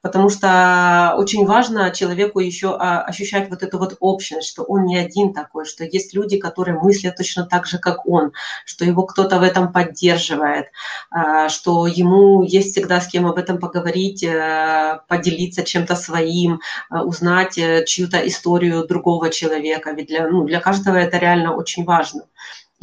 потому 0.05 0.29
что 0.29 1.15
очень 1.17 1.47
важно 1.47 1.91
человеку 1.91 2.39
еще 2.39 2.77
а, 2.79 3.01
ощущать 3.01 3.49
вот 3.49 3.63
эту 3.63 3.79
вот 3.79 3.97
общность, 4.01 4.47
что 4.51 4.63
он 4.63 4.85
не 4.85 4.99
один 4.99 5.33
такой, 5.33 5.65
что 5.65 5.83
есть 5.83 6.15
люди, 6.15 6.37
которые 6.37 6.79
мыслят 6.79 7.17
точно 7.17 7.47
так 7.47 7.65
же, 7.67 7.79
как 7.79 8.07
он, 8.07 8.33
что 8.67 8.85
его 8.85 9.05
кто-то 9.05 9.39
в 9.39 9.43
этом 9.43 9.73
поддерживает, 9.73 10.67
а, 11.11 11.49
что 11.49 11.87
ему 11.87 12.43
есть 12.43 12.73
всегда 12.73 13.01
с 13.01 13.09
кем 13.09 13.27
об 13.27 13.39
этом 13.39 13.59
поговорить, 13.59 14.23
э, 14.23 15.01
поделиться 15.09 15.63
чем-то 15.63 15.97
своим, 15.97 16.61
э, 16.91 16.99
узнать 16.99 17.57
э, 17.57 17.87
чью-то 17.87 18.19
историю 18.29 18.87
другого 18.87 19.31
человека, 19.31 19.93
ведь 19.93 20.09
для, 20.09 20.29
ну, 20.29 20.45
для 20.45 20.61
каждого 20.61 20.97
это 20.97 21.17
реально 21.17 21.57
очень 21.57 21.85
важно 21.87 22.25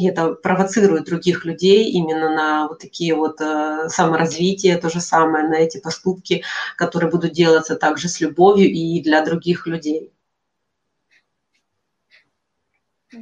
и 0.02 0.08
это 0.08 0.34
провоцирует 0.34 1.06
других 1.06 1.46
людей 1.46 1.92
именно 1.92 2.30
на 2.30 2.68
вот 2.68 2.80
такие 2.80 3.14
вот 3.16 3.40
э, 3.40 3.88
саморазвитие, 3.88 4.78
то 4.78 4.90
же 4.90 5.00
самое, 5.00 5.48
на 5.48 5.56
эти 5.56 5.80
поступки, 5.80 6.44
которые 6.76 7.12
будут 7.12 7.34
делаться 7.34 7.76
также 7.76 8.10
с 8.10 8.20
любовью 8.20 8.70
и 8.70 9.02
для 9.02 9.24
других 9.24 9.68
людей. 9.68 10.12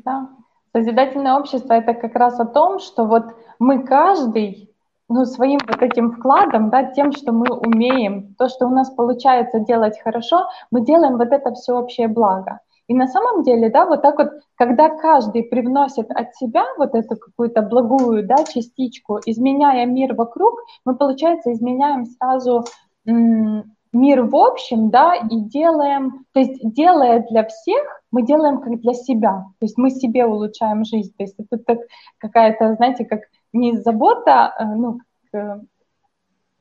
Да, 0.05 0.29
созидательное 0.71 1.36
общество 1.36 1.74
это 1.74 1.93
как 1.93 2.15
раз 2.15 2.39
о 2.39 2.45
том, 2.45 2.79
что 2.79 3.05
вот 3.05 3.25
мы 3.59 3.86
каждый 3.86 4.74
ну, 5.09 5.25
своим 5.25 5.59
вот 5.67 5.81
этим 5.81 6.12
вкладом, 6.12 6.69
да, 6.69 6.83
тем, 6.83 7.12
что 7.12 7.33
мы 7.33 7.48
умеем, 7.51 8.36
то, 8.36 8.48
что 8.48 8.67
у 8.67 8.69
нас 8.69 8.89
получается 8.91 9.59
делать 9.59 10.00
хорошо, 10.01 10.48
мы 10.71 10.86
делаем 10.86 11.17
вот 11.17 11.31
это 11.31 11.53
всеобщее 11.53 12.07
благо. 12.07 12.59
И 12.89 12.96
на 12.96 13.08
самом 13.08 13.43
деле, 13.43 13.69
да, 13.69 13.86
вот 13.86 14.01
так 14.01 14.17
вот, 14.17 14.29
когда 14.55 14.89
каждый 14.89 15.43
привносит 15.43 16.10
от 16.10 16.36
себя 16.36 16.65
вот 16.75 16.96
эту 16.96 17.15
какую-то 17.17 17.62
благую, 17.62 18.25
да, 18.25 18.43
частичку, 18.43 19.19
изменяя 19.27 19.86
мир 19.86 20.15
вокруг, 20.15 20.60
мы, 20.86 20.96
получается, 20.96 21.53
изменяем 21.53 22.08
сразу 22.08 22.65
мир 23.05 24.24
в 24.24 24.36
общем, 24.36 24.89
да, 24.89 25.13
и 25.13 25.39
делаем, 25.39 26.25
то 26.34 26.39
есть 26.39 26.60
делая 26.74 27.25
для 27.29 27.46
всех, 27.46 28.01
мы 28.12 28.24
делаем 28.24 28.60
как 28.60 28.79
для 28.81 28.93
себя, 28.93 29.46
то 29.60 29.65
есть 29.65 29.77
мы 29.77 29.91
себе 29.91 30.25
улучшаем 30.25 30.84
жизнь, 30.84 31.13
то 31.15 31.24
есть 31.24 31.36
это 31.38 31.63
так 31.63 31.79
какая-то, 32.17 32.74
знаете, 32.75 33.05
как 33.05 33.22
не 33.53 33.77
забота, 33.77 34.53
э, 34.60 34.65
ну, 34.65 35.00
как, 35.31 35.62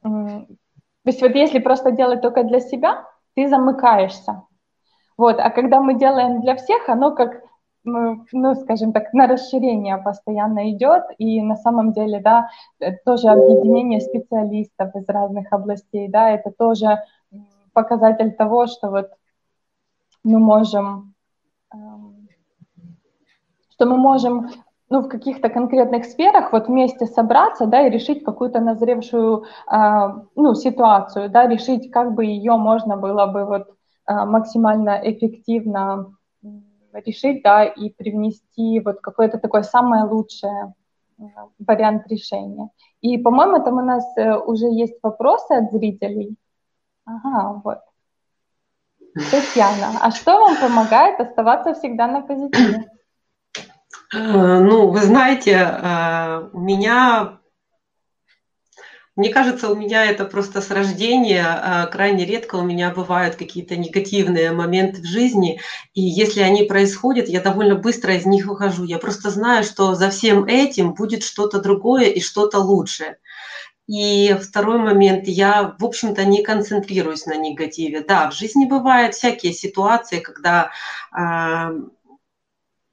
то 0.02 0.46
есть 1.06 1.22
вот 1.22 1.34
если 1.34 1.58
просто 1.58 1.90
делать 1.90 2.20
только 2.20 2.44
для 2.44 2.60
себя, 2.60 3.06
ты 3.34 3.48
замыкаешься, 3.48 4.42
вот, 5.18 5.40
а 5.40 5.50
когда 5.50 5.80
мы 5.80 5.94
делаем 5.98 6.40
для 6.40 6.54
всех, 6.54 6.88
оно 6.88 7.12
как, 7.12 7.42
ну, 7.82 8.54
скажем 8.54 8.92
так, 8.92 9.12
на 9.12 9.26
расширение 9.26 9.98
постоянно 9.98 10.70
идет, 10.70 11.04
и 11.18 11.42
на 11.42 11.56
самом 11.56 11.92
деле, 11.92 12.20
да, 12.20 12.48
э, 12.78 12.92
тоже 13.04 13.28
объединение 13.28 14.00
специалистов 14.00 14.94
из 14.94 15.08
разных 15.08 15.52
областей, 15.52 16.08
да, 16.08 16.30
это 16.30 16.52
тоже 16.56 17.02
показатель 17.72 18.32
того, 18.32 18.66
что 18.66 18.90
вот 18.90 19.10
мы 20.22 20.38
можем, 20.38 21.14
эм, 21.74 22.28
что 23.70 23.86
мы 23.86 23.96
можем 23.96 24.48
ну, 24.90 25.00
в 25.00 25.08
каких-то 25.08 25.48
конкретных 25.48 26.04
сферах 26.04 26.52
вот 26.52 26.68
вместе 26.68 27.06
собраться, 27.06 27.66
да, 27.66 27.86
и 27.86 27.90
решить 27.90 28.24
какую-то 28.24 28.60
назревшую, 28.60 29.44
э, 29.70 29.76
ну, 30.36 30.54
ситуацию, 30.54 31.28
да, 31.28 31.48
решить, 31.48 31.90
как 31.90 32.14
бы 32.14 32.24
ее 32.24 32.56
можно 32.56 32.96
было 32.96 33.26
бы 33.26 33.44
вот 33.44 33.77
максимально 34.08 35.00
эффективно 35.02 36.12
решить, 36.92 37.42
да, 37.42 37.64
и 37.64 37.90
привнести 37.90 38.80
вот 38.80 39.00
какое-то 39.00 39.38
такое 39.38 39.62
самое 39.62 40.04
лучшее 40.04 40.74
а, 41.18 41.24
вариант 41.58 42.06
решения. 42.08 42.70
И, 43.00 43.18
по-моему, 43.18 43.62
там 43.62 43.74
у 43.74 43.82
нас 43.82 44.04
э, 44.16 44.36
уже 44.36 44.66
есть 44.66 44.98
вопросы 45.02 45.52
от 45.52 45.70
зрителей. 45.70 46.36
Ага, 47.04 47.60
вот. 47.64 47.78
Татьяна, 49.30 49.98
а 50.00 50.10
что 50.10 50.38
вам 50.40 50.56
помогает 50.56 51.20
оставаться 51.20 51.74
всегда 51.74 52.06
на 52.06 52.22
позитиве? 52.22 52.90
Э, 54.14 54.60
ну, 54.60 54.90
вы 54.90 54.98
знаете, 55.00 55.52
э, 55.52 56.48
у 56.52 56.58
меня 56.58 57.37
мне 59.18 59.30
кажется, 59.30 59.68
у 59.68 59.74
меня 59.74 60.06
это 60.06 60.24
просто 60.24 60.60
с 60.60 60.70
рождения. 60.70 61.44
А, 61.44 61.86
крайне 61.86 62.24
редко 62.24 62.54
у 62.54 62.62
меня 62.62 62.90
бывают 62.90 63.34
какие-то 63.34 63.76
негативные 63.76 64.52
моменты 64.52 65.02
в 65.02 65.06
жизни. 65.06 65.60
И 65.92 66.02
если 66.02 66.40
они 66.40 66.62
происходят, 66.62 67.28
я 67.28 67.40
довольно 67.40 67.74
быстро 67.74 68.14
из 68.14 68.26
них 68.26 68.46
выхожу. 68.46 68.84
Я 68.84 68.98
просто 68.98 69.30
знаю, 69.30 69.64
что 69.64 69.96
за 69.96 70.10
всем 70.10 70.44
этим 70.44 70.94
будет 70.94 71.24
что-то 71.24 71.60
другое 71.60 72.04
и 72.04 72.20
что-то 72.20 72.60
лучшее. 72.60 73.16
И 73.88 74.36
второй 74.40 74.78
момент, 74.78 75.26
я, 75.26 75.74
в 75.76 75.84
общем-то, 75.84 76.24
не 76.24 76.44
концентрируюсь 76.44 77.26
на 77.26 77.36
негативе. 77.36 78.04
Да, 78.06 78.30
в 78.30 78.34
жизни 78.34 78.66
бывают 78.66 79.16
всякие 79.16 79.52
ситуации, 79.52 80.20
когда 80.20 80.70
а, 81.10 81.72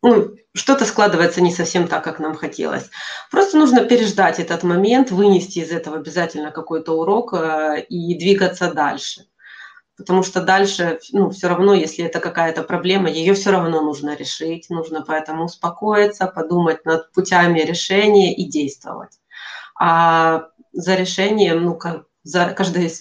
ну, 0.05 0.35
что-то 0.53 0.85
складывается 0.85 1.41
не 1.41 1.51
совсем 1.51 1.87
так, 1.87 2.03
как 2.03 2.19
нам 2.19 2.35
хотелось. 2.35 2.91
Просто 3.31 3.57
нужно 3.57 3.83
переждать 3.85 4.39
этот 4.39 4.61
момент, 4.61 5.09
вынести 5.09 5.59
из 5.59 5.71
этого 5.71 5.97
обязательно 5.97 6.51
какой-то 6.51 6.93
урок 6.93 7.33
э, 7.33 7.81
и 7.89 8.15
двигаться 8.15 8.71
дальше. 8.71 9.25
Потому 9.97 10.21
что 10.21 10.41
дальше, 10.41 10.99
ну, 11.11 11.31
все 11.31 11.47
равно, 11.47 11.73
если 11.73 12.05
это 12.05 12.19
какая-то 12.19 12.61
проблема, 12.61 13.09
ее 13.09 13.33
все 13.33 13.49
равно 13.49 13.81
нужно 13.81 14.15
решить. 14.15 14.69
Нужно 14.69 15.01
поэтому 15.01 15.45
успокоиться, 15.45 16.27
подумать 16.27 16.85
над 16.85 17.11
путями 17.11 17.61
решения 17.61 18.35
и 18.35 18.45
действовать. 18.47 19.19
А 19.79 20.49
за 20.71 20.93
решением, 20.93 21.63
ну, 21.63 21.75
как, 21.75 22.05
за 22.21 22.49
каждой 22.49 22.93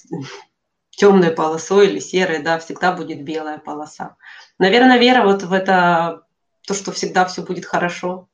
темной 0.90 1.32
полосой 1.32 1.88
или 1.88 1.98
серой, 1.98 2.38
да, 2.38 2.58
всегда 2.58 2.92
будет 2.92 3.24
белая 3.24 3.58
полоса. 3.58 4.16
Наверное, 4.58 4.98
вера 4.98 5.22
вот 5.24 5.42
в 5.42 5.52
это 5.52 6.24
то, 6.66 6.74
что 6.74 6.92
всегда 6.92 7.24
все 7.24 7.42
будет 7.42 7.64
хорошо. 7.64 8.28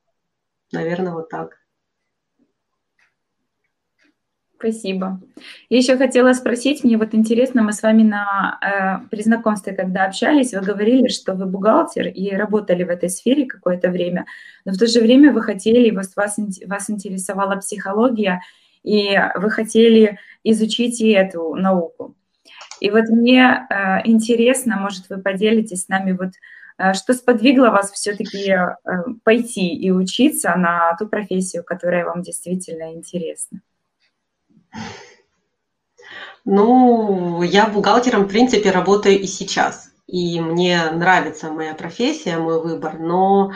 Наверное, 0.72 1.12
вот 1.12 1.28
так. 1.28 1.58
Спасибо. 4.56 5.18
Я 5.70 5.78
еще 5.78 5.96
хотела 5.96 6.34
спросить, 6.34 6.84
мне 6.84 6.98
вот 6.98 7.14
интересно, 7.14 7.62
мы 7.62 7.72
с 7.72 7.82
вами 7.82 8.02
на, 8.02 8.58
э, 8.60 9.08
при 9.08 9.22
знакомстве, 9.22 9.72
когда 9.72 10.04
общались, 10.04 10.52
вы 10.52 10.60
говорили, 10.60 11.08
что 11.08 11.32
вы 11.32 11.46
бухгалтер 11.46 12.08
и 12.08 12.30
работали 12.32 12.84
в 12.84 12.90
этой 12.90 13.08
сфере 13.08 13.46
какое-то 13.46 13.88
время, 13.88 14.26
но 14.66 14.72
в 14.72 14.76
то 14.76 14.86
же 14.86 15.00
время 15.00 15.32
вы 15.32 15.40
хотели, 15.42 15.90
вас, 15.90 16.14
вас, 16.14 16.38
вас 16.66 16.90
интересовала 16.90 17.56
психология, 17.56 18.42
и 18.82 19.18
вы 19.36 19.48
хотели 19.48 20.18
изучить 20.44 21.00
и 21.00 21.08
эту 21.08 21.54
науку. 21.54 22.14
И 22.80 22.90
вот 22.90 23.08
мне 23.08 23.66
э, 23.70 24.00
интересно, 24.04 24.76
может, 24.76 25.08
вы 25.08 25.22
поделитесь 25.22 25.84
с 25.84 25.88
нами 25.88 26.12
вот 26.12 26.32
Э, 26.32 26.59
что 26.94 27.14
сподвигло 27.14 27.70
вас 27.70 27.90
все-таки 27.92 28.50
э, 28.50 28.70
пойти 29.24 29.68
и 29.68 29.90
учиться 29.90 30.54
на 30.56 30.96
ту 30.96 31.08
профессию, 31.08 31.64
которая 31.64 32.04
вам 32.04 32.22
действительно 32.22 32.94
интересна? 32.94 33.60
Ну, 36.44 37.42
я 37.42 37.66
бухгалтером, 37.66 38.24
в 38.24 38.28
принципе, 38.28 38.70
работаю 38.70 39.20
и 39.20 39.26
сейчас. 39.26 39.90
И 40.06 40.40
мне 40.40 40.90
нравится 40.90 41.50
моя 41.50 41.74
профессия, 41.74 42.38
мой 42.38 42.60
выбор, 42.60 42.98
но 42.98 43.52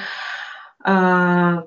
э, 0.84 1.62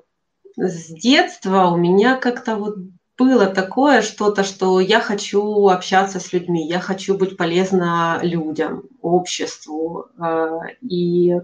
с 0.56 0.86
детства 0.88 1.66
у 1.66 1.76
меня 1.76 2.16
как-то 2.16 2.56
вот 2.56 2.76
было 3.18 3.46
такое 3.46 4.00
что-то, 4.00 4.44
что 4.44 4.80
я 4.80 5.00
хочу 5.00 5.68
общаться 5.68 6.20
с 6.20 6.32
людьми, 6.32 6.66
я 6.66 6.80
хочу 6.80 7.18
быть 7.18 7.36
полезна 7.36 8.20
людям, 8.22 8.84
обществу 9.02 10.06
э, 10.18 10.58
и 10.82 11.40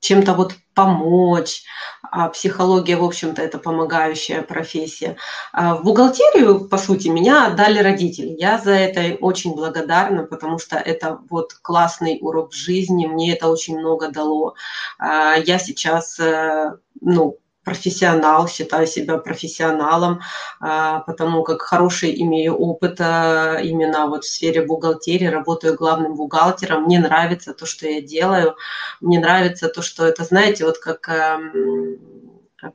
чем-то 0.00 0.34
вот 0.34 0.54
помочь. 0.74 1.64
А 2.10 2.28
психология, 2.28 2.96
в 2.96 3.04
общем-то, 3.04 3.42
это 3.42 3.58
помогающая 3.58 4.42
профессия. 4.42 5.16
А 5.52 5.74
в 5.74 5.82
бухгалтерию, 5.82 6.68
по 6.68 6.78
сути, 6.78 7.08
меня 7.08 7.48
отдали 7.48 7.80
родители. 7.80 8.36
Я 8.38 8.58
за 8.58 8.70
это 8.70 9.16
очень 9.20 9.54
благодарна, 9.54 10.22
потому 10.22 10.58
что 10.58 10.76
это 10.76 11.18
вот 11.28 11.52
классный 11.60 12.18
урок 12.20 12.54
жизни, 12.54 13.06
мне 13.06 13.34
это 13.34 13.48
очень 13.48 13.76
много 13.78 14.08
дало. 14.08 14.54
А 14.98 15.34
я 15.34 15.58
сейчас, 15.58 16.18
э, 16.20 16.76
ну, 17.00 17.38
профессионал, 17.68 18.48
считаю 18.48 18.86
себя 18.86 19.18
профессионалом, 19.18 20.20
а, 20.60 21.00
потому 21.00 21.42
как 21.42 21.60
хороший 21.62 22.20
имею 22.22 22.54
опыт 22.54 23.00
а, 23.00 23.58
именно 23.62 24.06
вот 24.06 24.24
в 24.24 24.28
сфере 24.28 24.62
бухгалтерии, 24.62 25.26
работаю 25.26 25.76
главным 25.76 26.14
бухгалтером, 26.14 26.84
мне 26.84 26.98
нравится 26.98 27.52
то, 27.52 27.66
что 27.66 27.86
я 27.86 28.00
делаю, 28.00 28.56
мне 29.00 29.18
нравится 29.20 29.68
то, 29.68 29.82
что 29.82 30.06
это, 30.06 30.24
знаете, 30.24 30.64
вот 30.64 30.78
как 30.78 31.08
эм, 31.08 32.17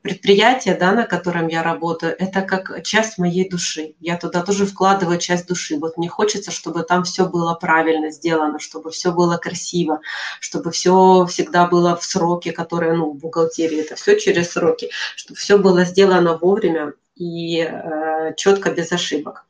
предприятие, 0.02 0.74
да, 0.76 0.92
на 0.92 1.04
котором 1.04 1.48
я 1.48 1.62
работаю, 1.62 2.14
это 2.18 2.40
как 2.42 2.82
часть 2.84 3.18
моей 3.18 3.48
души. 3.48 3.94
Я 4.00 4.16
туда 4.16 4.42
тоже 4.42 4.64
вкладываю 4.64 5.18
часть 5.18 5.46
души. 5.46 5.76
Вот 5.78 5.98
мне 5.98 6.08
хочется, 6.08 6.50
чтобы 6.50 6.84
там 6.84 7.04
все 7.04 7.26
было 7.26 7.54
правильно 7.54 8.10
сделано, 8.10 8.58
чтобы 8.58 8.90
все 8.90 9.12
было 9.12 9.36
красиво, 9.36 10.00
чтобы 10.40 10.70
все 10.70 11.26
всегда 11.26 11.66
было 11.66 11.96
в 11.96 12.04
сроке, 12.04 12.52
которые, 12.52 12.94
ну, 12.94 13.12
в 13.12 13.16
бухгалтерии 13.16 13.80
это 13.80 13.94
все 13.94 14.18
через 14.18 14.52
сроки, 14.52 14.88
чтобы 15.16 15.38
все 15.38 15.58
было 15.58 15.84
сделано 15.84 16.38
вовремя 16.38 16.94
и 17.14 17.60
э, 17.60 18.34
четко, 18.36 18.70
без 18.70 18.90
ошибок. 18.90 19.44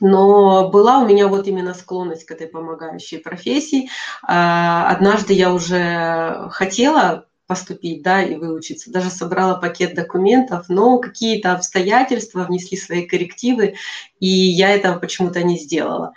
Но 0.00 0.70
была 0.70 0.98
у 0.98 1.06
меня 1.06 1.28
вот 1.28 1.46
именно 1.46 1.74
склонность 1.74 2.24
к 2.24 2.30
этой 2.30 2.46
помогающей 2.46 3.18
профессии. 3.18 3.90
Э, 4.26 4.86
однажды 4.88 5.34
я 5.34 5.52
уже 5.52 6.48
хотела 6.50 7.26
поступить, 7.52 8.02
да, 8.02 8.22
и 8.22 8.36
выучиться. 8.36 8.90
Даже 8.90 9.10
собрала 9.10 9.56
пакет 9.56 9.94
документов, 9.94 10.70
но 10.70 10.98
какие-то 10.98 11.52
обстоятельства 11.52 12.44
внесли 12.44 12.78
свои 12.78 13.06
коррективы, 13.06 13.74
и 14.20 14.26
я 14.26 14.70
этого 14.70 14.98
почему-то 14.98 15.42
не 15.42 15.58
сделала. 15.58 16.14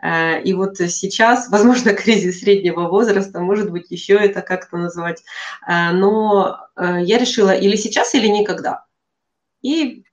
Э, 0.00 0.40
и 0.40 0.52
вот 0.52 0.76
сейчас, 0.76 1.48
возможно, 1.50 1.92
кризис 1.92 2.38
среднего 2.38 2.88
возраста, 2.88 3.40
может 3.40 3.72
быть, 3.72 3.90
еще 3.90 4.14
это 4.14 4.42
как-то 4.42 4.76
назвать, 4.76 5.24
э, 5.66 5.90
но 5.90 6.60
э, 6.76 6.98
я 7.02 7.18
решила 7.18 7.50
или 7.50 7.74
сейчас, 7.74 8.14
или 8.14 8.28
никогда. 8.28 8.84
И 9.62 10.04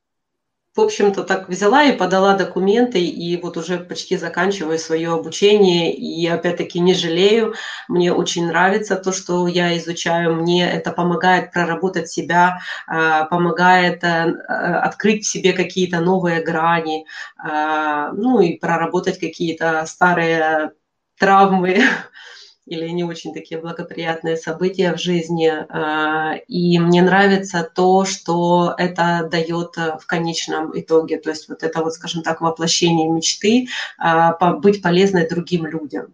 в 0.76 0.82
общем-то, 0.82 1.24
так 1.24 1.50
взяла 1.50 1.84
и 1.84 1.96
подала 1.96 2.34
документы, 2.36 3.00
и 3.00 3.40
вот 3.40 3.58
уже 3.58 3.78
почти 3.78 4.18
заканчиваю 4.18 4.80
свое 4.80 5.14
обучение, 5.14 5.94
и 5.94 6.26
опять-таки 6.26 6.80
не 6.80 6.96
жалею, 6.96 7.54
мне 7.88 8.12
очень 8.12 8.48
нравится 8.48 8.96
то, 8.96 9.12
что 9.12 9.48
я 9.48 9.78
изучаю, 9.78 10.34
мне 10.36 10.68
это 10.68 10.92
помогает 10.92 11.52
проработать 11.52 12.10
себя, 12.10 12.60
а, 12.88 13.26
помогает 13.26 14.04
э, 14.04 14.32
открыть 14.32 15.26
в 15.26 15.30
себе 15.30 15.54
какие-то 15.54 16.00
новые 16.00 16.42
грани, 16.42 17.06
а, 17.38 18.12
ну 18.14 18.42
и 18.42 18.58
проработать 18.58 19.20
какие-то 19.20 19.86
старые 19.86 20.72
травмы, 21.20 21.84
или 22.66 22.88
не 22.90 23.04
очень 23.04 23.34
такие 23.34 23.60
благоприятные 23.60 24.38
события 24.38 24.94
в 24.94 25.00
жизни. 25.00 25.52
А, 25.70 26.36
и 26.48 26.80
мне 26.80 27.02
нравится 27.02 27.70
то, 27.74 28.06
что 28.06 28.74
это 28.78 29.28
дает 29.30 29.78
э, 29.78 29.98
в 30.00 30.06
конечном 30.06 30.72
итоге. 30.80 31.20
То 31.20 31.30
есть 31.30 31.50
вот 31.50 31.64
это 31.64 31.82
вот, 31.82 31.94
скажем 31.94 32.24
так, 32.24 32.40
воплощение 32.42 33.10
мечты, 33.10 33.68
а, 33.98 34.54
быть 34.54 34.82
полезной 34.82 35.28
другим 35.28 35.66
людям. 35.66 36.14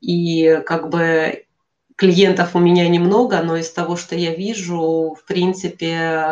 И 0.00 0.60
как 0.66 0.88
бы 0.88 1.44
клиентов 1.96 2.56
у 2.56 2.58
меня 2.58 2.88
немного, 2.88 3.42
но 3.42 3.56
из 3.56 3.70
того, 3.70 3.96
что 3.96 4.16
я 4.16 4.34
вижу, 4.34 5.16
в 5.20 5.24
принципе, 5.26 6.24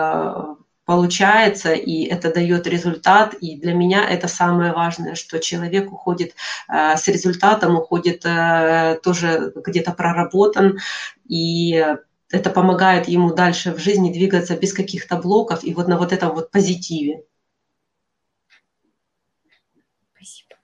получается, 0.90 1.72
и 1.72 2.02
это 2.02 2.34
дает 2.34 2.66
результат. 2.66 3.34
И 3.34 3.56
для 3.60 3.74
меня 3.74 4.04
это 4.10 4.26
самое 4.26 4.72
важное, 4.72 5.14
что 5.14 5.38
человек 5.38 5.92
уходит 5.92 6.34
э, 6.68 6.96
с 6.96 7.06
результатом, 7.06 7.76
уходит 7.76 8.22
э, 8.24 8.98
тоже 9.00 9.52
где-то 9.54 9.92
проработан, 9.92 10.80
и 11.28 11.86
это 12.28 12.50
помогает 12.50 13.06
ему 13.06 13.32
дальше 13.32 13.72
в 13.72 13.78
жизни 13.78 14.12
двигаться 14.12 14.56
без 14.56 14.72
каких-то 14.72 15.14
блоков 15.14 15.62
и 15.62 15.74
вот 15.74 15.86
на 15.86 15.96
вот 15.96 16.12
этом 16.12 16.34
вот 16.34 16.50
позитиве. 16.50 17.22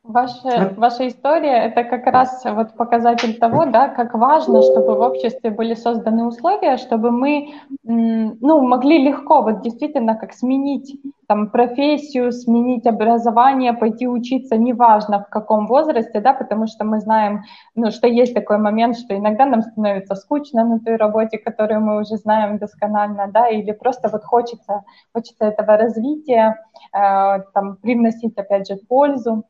Ваша, 0.09 0.73
ваша 0.77 1.09
история– 1.09 1.64
это 1.66 1.83
как 1.83 2.07
раз 2.07 2.45
вот 2.45 2.75
показатель 2.75 3.38
того, 3.38 3.64
да, 3.64 3.88
как 3.88 4.14
важно, 4.14 4.62
чтобы 4.62 4.95
в 4.95 5.01
обществе 5.01 5.51
были 5.51 5.75
созданы 5.75 6.27
условия, 6.27 6.77
чтобы 6.77 7.11
мы 7.11 7.55
ну, 7.83 8.61
могли 8.61 8.99
легко 8.99 9.42
вот 9.42 9.62
действительно 9.62 10.14
как 10.14 10.33
сменить 10.33 11.01
там, 11.27 11.51
профессию, 11.51 12.31
сменить 12.31 12.87
образование, 12.87 13.73
пойти 13.73 14.07
учиться, 14.07 14.57
неважно 14.57 15.25
в 15.25 15.29
каком 15.29 15.66
возрасте, 15.66 16.21
да, 16.21 16.33
потому 16.35 16.69
что 16.69 16.85
мы 16.85 17.01
знаем, 17.01 17.42
ну, 17.75 17.90
что 17.90 18.07
есть 18.07 18.33
такой 18.33 18.59
момент, 18.59 18.97
что 18.97 19.16
иногда 19.16 19.45
нам 19.45 19.62
становится 19.62 20.14
скучно 20.14 20.64
на 20.64 20.79
той 20.79 20.97
работе, 20.97 21.38
которую 21.38 21.81
мы 21.81 22.01
уже 22.01 22.16
знаем 22.16 22.59
досконально, 22.59 23.29
да, 23.33 23.49
или 23.49 23.73
просто 23.73 24.09
вот 24.09 24.23
хочется, 24.23 24.85
хочется 25.12 25.47
этого 25.47 25.77
развития, 25.77 26.64
э, 26.92 27.40
там, 27.53 27.77
привносить, 27.83 28.38
опять 28.38 28.69
же, 28.69 28.77
пользу 28.88 29.45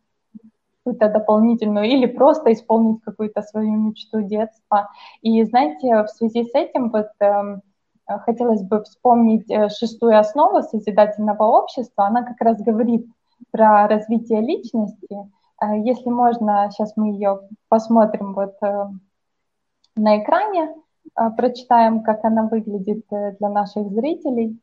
какую-то 0.87 1.09
дополнительную 1.09 1.87
или 1.87 2.07
просто 2.07 2.53
исполнить 2.53 3.03
какую-то 3.03 3.43
свою 3.43 3.73
мечту 3.73 4.23
детства. 4.23 4.89
И 5.21 5.43
знаете, 5.43 6.05
в 6.05 6.09
связи 6.09 6.45
с 6.45 6.55
этим 6.55 6.91
вот 6.91 7.09
э, 7.19 7.61
хотелось 8.07 8.63
бы 8.63 8.85
вспомнить 8.85 9.51
э, 9.51 9.69
шестую 9.69 10.17
основу 10.17 10.63
созидательного 10.63 11.43
общества. 11.43 12.07
Она 12.07 12.23
как 12.23 12.41
раз 12.41 12.63
говорит 12.63 13.07
про 13.51 13.89
развитие 13.89 14.43
личности. 14.43 15.17
Э, 15.61 15.77
если 15.85 16.09
можно, 16.09 16.71
сейчас 16.71 16.97
мы 16.97 17.09
ее 17.09 17.41
посмотрим 17.69 18.33
вот 18.35 18.55
э, 18.63 18.85
на 19.97 20.23
экране, 20.23 20.73
прочитаем, 21.37 22.03
как 22.03 22.25
она 22.25 22.43
выглядит 22.43 23.07
для 23.09 23.49
наших 23.49 23.89
зрителей. 23.91 24.61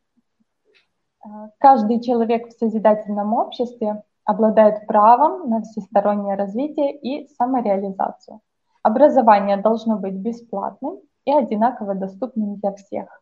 Каждый 1.58 2.02
человек 2.02 2.48
в 2.48 2.52
созидательном 2.52 3.34
обществе 3.34 4.04
обладают 4.26 4.88
правом 4.88 5.50
на 5.50 5.62
всестороннее 5.62 6.36
развитие 6.36 6.98
и 6.98 7.28
самореализацию. 7.30 8.40
Образование 8.82 9.58
должно 9.58 9.98
быть 9.98 10.14
бесплатным 10.14 11.00
и 11.26 11.32
одинаково 11.32 11.96
доступным 11.96 12.56
для 12.56 12.74
всех. 12.74 13.22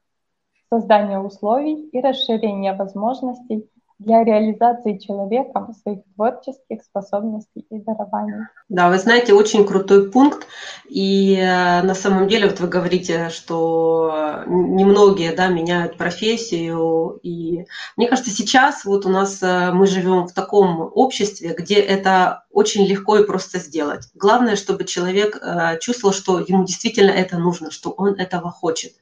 создания 0.69 1.19
условий 1.19 1.89
и 1.89 2.01
расширения 2.01 2.73
возможностей 2.73 3.69
для 4.03 4.23
реализации 4.23 4.97
человеком 4.97 5.73
своих 5.73 5.99
творческих 6.15 6.81
способностей 6.83 7.65
и 7.69 7.79
дарований. 7.79 8.47
Да, 8.67 8.89
вы 8.89 8.97
знаете, 8.97 9.33
очень 9.33 9.65
крутой 9.65 10.09
пункт. 10.09 10.47
И 10.89 11.35
э, 11.35 11.81
на 11.83 11.93
самом 11.93 12.27
деле, 12.27 12.47
вот 12.47 12.59
вы 12.59 12.67
говорите, 12.67 13.29
что 13.29 14.43
немногие 14.47 15.33
да, 15.33 15.47
меняют 15.47 15.97
профессию. 15.97 17.19
И 17.21 17.65
мне 17.95 18.07
кажется, 18.07 18.31
сейчас 18.31 18.85
вот 18.85 19.05
у 19.05 19.09
нас 19.09 19.41
э, 19.43 19.71
мы 19.71 19.85
живем 19.85 20.27
в 20.27 20.33
таком 20.33 20.91
обществе, 20.93 21.53
где 21.57 21.75
это 21.75 22.43
очень 22.53 22.85
легко 22.85 23.17
и 23.17 23.25
просто 23.25 23.59
сделать. 23.59 24.07
Главное, 24.13 24.55
чтобы 24.55 24.83
человек 24.85 25.37
э, 25.41 25.79
чувствовал, 25.79 26.13
что 26.13 26.39
ему 26.39 26.65
действительно 26.65 27.11
это 27.11 27.37
нужно, 27.37 27.71
что 27.71 27.91
он 27.91 28.15
этого 28.15 28.51
хочет. 28.51 28.93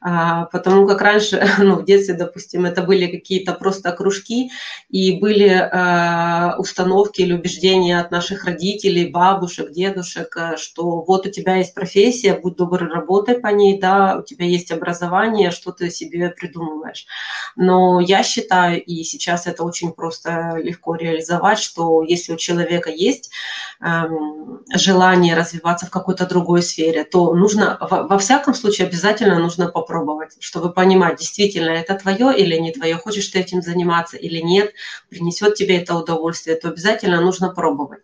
А, 0.00 0.46
потому 0.46 0.86
как 0.86 1.00
раньше, 1.00 1.42
ну, 1.58 1.76
в 1.76 1.84
детстве, 1.84 2.14
допустим, 2.14 2.66
это 2.66 2.82
были 2.82 3.06
какие-то 3.06 3.54
просто 3.54 3.92
кружки, 3.92 4.50
и 4.88 5.18
были 5.18 5.48
э, 5.48 6.56
установки 6.58 7.22
или 7.22 7.32
убеждения 7.32 7.98
от 8.00 8.10
наших 8.10 8.44
родителей, 8.44 9.10
бабушек, 9.10 9.70
дедушек, 9.72 10.36
э, 10.36 10.56
что 10.56 11.02
вот 11.02 11.26
у 11.26 11.30
тебя 11.30 11.56
есть 11.56 11.74
профессия, 11.74 12.34
будь 12.34 12.56
добр, 12.56 12.86
работай 12.88 13.38
по 13.40 13.48
ней, 13.48 13.80
да, 13.80 14.16
у 14.18 14.22
тебя 14.22 14.44
есть 14.44 14.70
образование, 14.70 15.50
что 15.50 15.72
ты 15.72 15.90
себе 15.90 16.28
придумываешь. 16.30 17.06
Но 17.56 18.00
я 18.00 18.22
считаю, 18.22 18.82
и 18.82 19.04
сейчас 19.04 19.46
это 19.46 19.64
очень 19.64 19.92
просто 19.92 20.56
легко 20.56 20.96
реализовать, 20.96 21.58
что 21.58 22.02
если 22.02 22.32
у 22.32 22.36
человека 22.36 22.83
есть 22.90 23.30
эм, 23.80 24.60
желание 24.74 25.34
развиваться 25.36 25.86
в 25.86 25.90
какой-то 25.90 26.26
другой 26.26 26.62
сфере, 26.62 27.04
то 27.04 27.34
нужно, 27.34 27.78
во, 27.80 28.04
во 28.04 28.18
всяком 28.18 28.54
случае, 28.54 28.88
обязательно 28.88 29.38
нужно 29.38 29.68
попробовать, 29.68 30.36
чтобы 30.40 30.72
понимать, 30.72 31.18
действительно 31.18 31.70
это 31.70 31.94
твое 31.94 32.36
или 32.36 32.56
не 32.58 32.72
твое, 32.72 32.96
хочешь 32.96 33.28
ты 33.28 33.40
этим 33.40 33.62
заниматься 33.62 34.16
или 34.16 34.40
нет, 34.40 34.72
принесет 35.10 35.54
тебе 35.54 35.78
это 35.78 35.94
удовольствие, 35.96 36.56
то 36.56 36.68
обязательно 36.68 37.20
нужно 37.20 37.50
пробовать. 37.50 38.02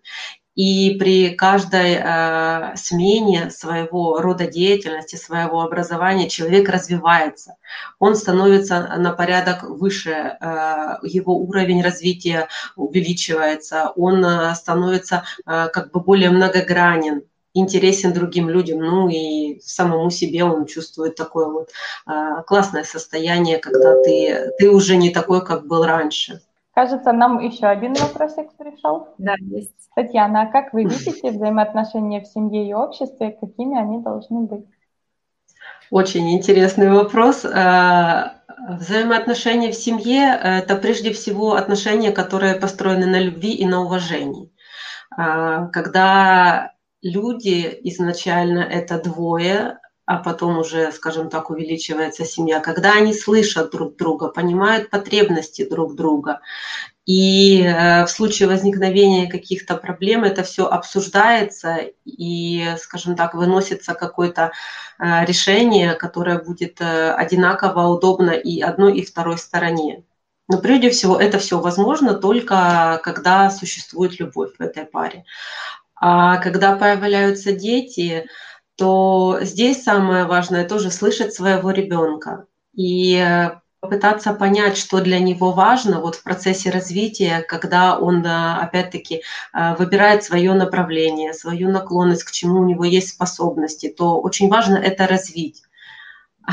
И 0.60 0.96
при 0.98 1.30
каждой 1.30 1.94
э, 1.94 2.76
смене 2.76 3.48
своего 3.50 4.20
рода 4.20 4.46
деятельности, 4.46 5.16
своего 5.16 5.62
образования 5.62 6.28
человек 6.28 6.68
развивается. 6.68 7.54
Он 7.98 8.14
становится 8.14 8.94
на 8.98 9.12
порядок 9.12 9.62
выше, 9.62 10.10
э, 10.10 10.96
его 11.02 11.38
уровень 11.38 11.82
развития 11.82 12.48
увеличивается, 12.76 13.90
он 13.96 14.22
э, 14.22 14.54
становится 14.54 15.24
э, 15.46 15.68
как 15.72 15.92
бы 15.92 16.00
более 16.00 16.28
многогранен 16.28 17.22
интересен 17.54 18.12
другим 18.12 18.50
людям, 18.50 18.80
ну 18.80 19.08
и 19.08 19.60
самому 19.60 20.10
себе 20.10 20.44
он 20.44 20.66
чувствует 20.66 21.14
такое 21.14 21.46
вот 21.46 21.70
э, 22.06 22.42
классное 22.46 22.84
состояние, 22.84 23.56
когда 23.56 23.94
ты, 24.02 24.52
ты 24.58 24.68
уже 24.68 24.96
не 24.96 25.08
такой, 25.08 25.42
как 25.42 25.66
был 25.66 25.86
раньше. 25.86 26.42
Кажется, 26.80 27.12
нам 27.12 27.40
еще 27.40 27.66
один 27.66 27.92
вопросик 27.92 28.56
пришел. 28.56 29.08
Да, 29.18 29.34
есть. 29.38 29.74
Татьяна, 29.94 30.44
а 30.44 30.46
как 30.46 30.72
вы 30.72 30.84
видите 30.84 31.30
взаимоотношения 31.30 32.22
в 32.22 32.26
семье 32.26 32.66
и 32.66 32.72
обществе, 32.72 33.36
какими 33.38 33.78
они 33.78 33.98
должны 33.98 34.46
быть? 34.46 34.64
Очень 35.90 36.32
интересный 36.32 36.90
вопрос. 36.90 37.44
Э, 37.44 38.30
взаимоотношения 38.78 39.72
в 39.72 39.74
семье– 39.74 40.40
это 40.42 40.74
прежде 40.76 41.12
всего 41.12 41.52
отношения, 41.52 42.12
которые 42.12 42.54
построены 42.54 43.04
на 43.04 43.20
любви 43.20 43.52
и 43.52 43.66
на 43.66 43.82
уважении. 43.82 44.50
Э, 45.18 45.68
когда 45.74 46.72
люди 47.02 47.78
изначально 47.84 48.60
это 48.60 49.02
двое, 49.02 49.79
а 50.10 50.16
потом 50.16 50.58
уже, 50.58 50.90
скажем 50.90 51.30
так, 51.30 51.50
увеличивается 51.50 52.24
семья, 52.24 52.58
когда 52.58 52.94
они 52.94 53.14
слышат 53.14 53.70
друг 53.70 53.94
друга, 53.94 54.26
понимают 54.26 54.90
потребности 54.90 55.64
друг 55.64 55.94
друга. 55.94 56.40
И 57.06 57.62
э, 57.62 58.04
в 58.06 58.08
случае 58.08 58.48
возникновения 58.48 59.30
каких-то 59.30 59.76
проблем 59.76 60.24
это 60.24 60.42
все 60.42 60.66
обсуждается 60.66 61.78
и, 62.04 62.74
скажем 62.80 63.14
так, 63.14 63.34
выносится 63.34 63.94
какое-то 63.94 64.50
э, 64.98 65.24
решение, 65.26 65.94
которое 65.94 66.42
будет 66.42 66.80
э, 66.80 67.12
одинаково 67.12 67.86
удобно 67.86 68.30
и 68.30 68.60
одной, 68.60 68.98
и 68.98 69.06
второй 69.06 69.38
стороне. 69.38 70.02
Но 70.48 70.58
прежде 70.58 70.90
всего 70.90 71.20
это 71.20 71.38
все 71.38 71.60
возможно 71.60 72.14
только 72.14 73.00
когда 73.04 73.48
существует 73.48 74.18
любовь 74.18 74.56
в 74.58 74.60
этой 74.60 74.86
паре. 74.86 75.24
А 75.94 76.38
когда 76.38 76.74
появляются 76.74 77.52
дети, 77.52 78.26
то 78.80 79.40
здесь 79.42 79.82
самое 79.84 80.24
важное 80.24 80.66
тоже 80.66 80.90
слышать 80.90 81.34
своего 81.34 81.70
ребенка 81.70 82.46
и 82.72 83.14
э, 83.14 83.60
попытаться 83.80 84.32
понять, 84.32 84.78
что 84.78 85.02
для 85.02 85.18
него 85.18 85.52
важно 85.52 86.00
вот 86.00 86.14
в 86.14 86.22
процессе 86.22 86.70
развития, 86.70 87.44
когда 87.46 87.98
он, 87.98 88.24
опять-таки, 88.26 89.20
э, 89.52 89.74
выбирает 89.76 90.24
свое 90.24 90.54
направление, 90.54 91.34
свою 91.34 91.70
наклонность, 91.70 92.24
к 92.24 92.30
чему 92.30 92.62
у 92.62 92.64
него 92.64 92.84
есть 92.84 93.10
способности, 93.10 93.90
то 93.94 94.18
очень 94.18 94.48
важно 94.48 94.76
это 94.76 95.06
развить. 95.06 95.62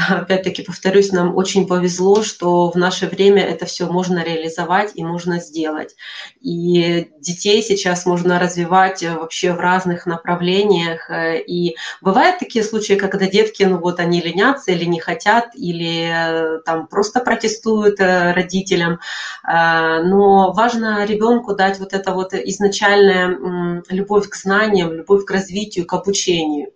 Опять-таки 0.10 0.63
повторюсь, 0.63 1.12
нам 1.12 1.36
очень 1.36 1.67
повезло, 1.67 2.23
что 2.23 2.69
в 2.69 2.75
наше 2.75 3.07
время 3.07 3.43
это 3.43 3.65
все 3.65 3.88
можно 3.88 4.23
реализовать 4.23 4.91
и 4.95 5.03
можно 5.03 5.39
сделать. 5.39 5.95
И 6.41 7.10
детей 7.19 7.62
сейчас 7.62 8.05
можно 8.05 8.39
развивать 8.39 9.03
э, 9.03 9.13
вообще 9.13 9.53
в 9.53 9.60
разных 9.60 10.05
направлениях. 10.05 11.10
Э, 11.10 11.39
и 11.39 11.75
бывают 12.01 12.39
такие 12.39 12.63
случаи, 12.63 12.93
когда 12.93 13.27
детки, 13.27 13.63
ну 13.63 13.79
вот 13.79 13.99
они 13.99 14.21
ленятся 14.21 14.71
или 14.71 14.86
не 14.86 14.99
хотят, 14.99 15.49
или 15.55 16.10
э, 16.12 16.60
там 16.65 16.88
просто 16.88 17.19
протестуют 17.19 17.99
родителям. 17.99 18.99
Но 19.43 20.51
важно 20.53 21.05
ребенку 21.05 21.55
дать 21.55 21.79
вот 21.79 21.93
это 21.93 22.13
вот 22.13 22.33
изначальная 22.33 23.83
любовь 23.89 24.29
к 24.29 24.36
знаниям, 24.36 24.93
любовь 24.93 25.25
к 25.25 25.31
развитию, 25.31 25.86
к 25.86 25.93
обучению. 25.93 26.71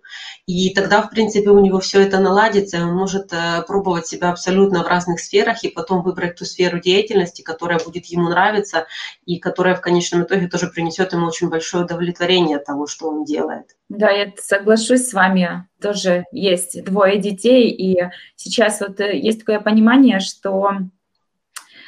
И 0.46 0.74
тогда, 0.74 1.02
в 1.02 1.10
принципе, 1.10 1.50
у 1.50 1.60
него 1.60 1.78
все 1.80 2.00
это 2.00 2.18
наладится, 2.18 2.78
и 2.78 2.80
он 2.80 2.94
может 2.94 3.32
э, 3.32 3.62
пробовать 3.66 4.06
себя 4.06 4.30
абсолютно 4.30 4.82
в 4.82 4.86
разных 4.86 5.20
сферах 5.20 5.62
и 5.62 5.68
потом 5.68 6.02
выбрать 6.02 6.36
ту 6.36 6.44
сферу 6.44 6.80
деятельности, 6.80 7.42
которая 7.42 7.78
будет 7.78 8.06
ему 8.06 8.28
нравиться 8.28 8.86
и 9.24 9.38
которая 9.38 9.76
в 9.76 9.80
конечном 9.80 10.22
итоге 10.22 10.48
тоже 10.48 10.68
принесет 10.68 11.12
ему 11.12 11.26
очень 11.26 11.48
большое 11.48 11.84
удовлетворение 11.84 12.56
от 12.56 12.64
того, 12.64 12.86
что 12.86 13.08
он 13.08 13.24
делает. 13.24 13.76
Да, 13.88 14.10
я 14.10 14.32
соглашусь 14.40 15.08
с 15.08 15.12
вами. 15.12 15.68
Тоже 15.80 16.24
есть 16.32 16.82
двое 16.84 17.18
детей, 17.18 17.70
и 17.70 18.10
сейчас 18.36 18.80
вот 18.80 19.00
э, 19.00 19.18
есть 19.18 19.40
такое 19.40 19.60
понимание, 19.60 20.18
что 20.20 20.70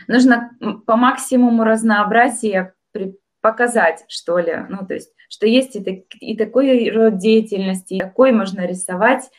нужно 0.07 0.51
по 0.87 0.97
максимуму 0.97 1.65
разнообразия 1.65 2.74
показать, 3.45 4.07
что 4.09 4.39
ли. 4.39 4.57
Ну, 4.71 4.87
то 4.87 4.95
есть 4.95 5.13
что 5.29 5.47
есть 5.47 5.77
и, 5.77 5.85
так, 5.85 5.97
и 6.19 6.35
такой 6.35 6.89
род 6.89 7.19
деятельности, 7.19 7.93
и 7.93 8.01
такой 8.01 8.33
можно 8.33 8.67
рисовать, 8.67 9.31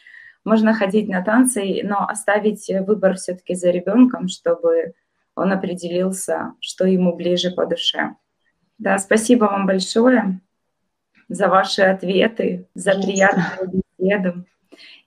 можно 0.43 0.75
ходить 0.75 1.09
на 1.09 1.23
танцы, 1.23 1.81
но 1.83 2.07
оставить 2.07 2.69
выбор 2.85 3.15
все-таки 3.15 3.55
за 3.55 3.71
ребенком, 3.71 4.27
чтобы 4.27 4.93
он 5.33 5.51
определился, 5.51 6.53
что 6.59 6.85
ему 6.85 7.15
ближе 7.15 7.49
по 7.49 7.65
душе. 7.65 8.15
Да, 8.77 8.99
спасибо 8.99 9.45
вам 9.45 9.65
большое 9.65 10.39
за 11.27 11.47
ваши 11.47 11.81
ответы, 11.81 12.67
за 12.75 12.91
приятную 12.91 13.81
беседу. 13.97 14.45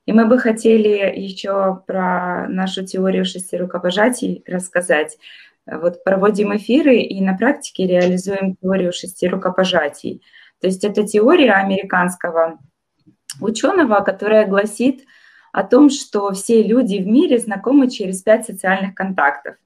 И 0.07 0.13
мы 0.13 0.27
бы 0.27 0.41
хотели 0.41 1.17
еще 1.17 1.85
про 1.87 2.49
нашу 2.49 2.85
теорию 2.85 3.25
шести 3.25 3.57
рукопожатий 3.57 4.43
рассказать. 4.45 5.19
Вот 5.71 6.03
проводим 6.05 6.57
эфиры 6.57 6.99
и 6.99 7.21
на 7.21 7.35
практике 7.35 7.87
реализуем 7.87 8.57
теорию 8.57 8.93
шести 8.93 9.29
рукопожатий– 9.29 10.23
то 10.61 10.67
есть 10.67 10.85
это 10.85 11.07
теория 11.07 11.53
американского 11.53 12.59
ученого, 13.41 14.01
которая 14.01 14.47
гласит 14.47 15.05
о 15.53 15.63
том, 15.63 15.91
что 15.91 16.33
все 16.33 16.63
люди 16.63 16.97
в 16.97 17.07
мире 17.07 17.39
знакомы 17.39 17.91
через 17.91 18.23
пять 18.23 18.47
социальных 18.47 18.95
контактов. 18.95 19.57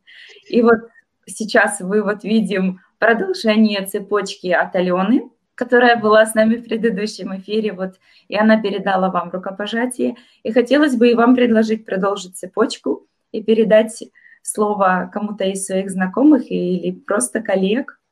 И 0.48 0.62
вот 0.62 0.78
сейчас 1.26 1.80
вы 1.80 2.02
вот 2.02 2.24
видим 2.24 2.80
продолжение 2.98 3.84
цепочки 3.86 4.48
от 4.48 4.76
Алены, 4.76 5.30
которая 5.54 5.96
была 5.96 6.26
с 6.26 6.34
нами 6.34 6.56
в 6.56 6.64
предыдущем 6.64 7.36
эфире, 7.36 7.72
вот, 7.72 7.94
и 8.28 8.36
она 8.36 8.60
передала 8.60 9.10
вам 9.10 9.30
рукопожатие. 9.30 10.16
И 10.42 10.52
хотелось 10.52 10.96
бы 10.96 11.10
и 11.10 11.14
вам 11.14 11.34
предложить 11.34 11.84
продолжить 11.84 12.36
цепочку 12.36 13.06
и 13.32 13.42
передать 13.42 14.02
слово 14.42 15.10
кому-то 15.12 15.44
из 15.44 15.64
своих 15.64 15.90
знакомых 15.90 16.50
или 16.50 16.92
просто 16.92 17.40
коллег– 17.40 17.98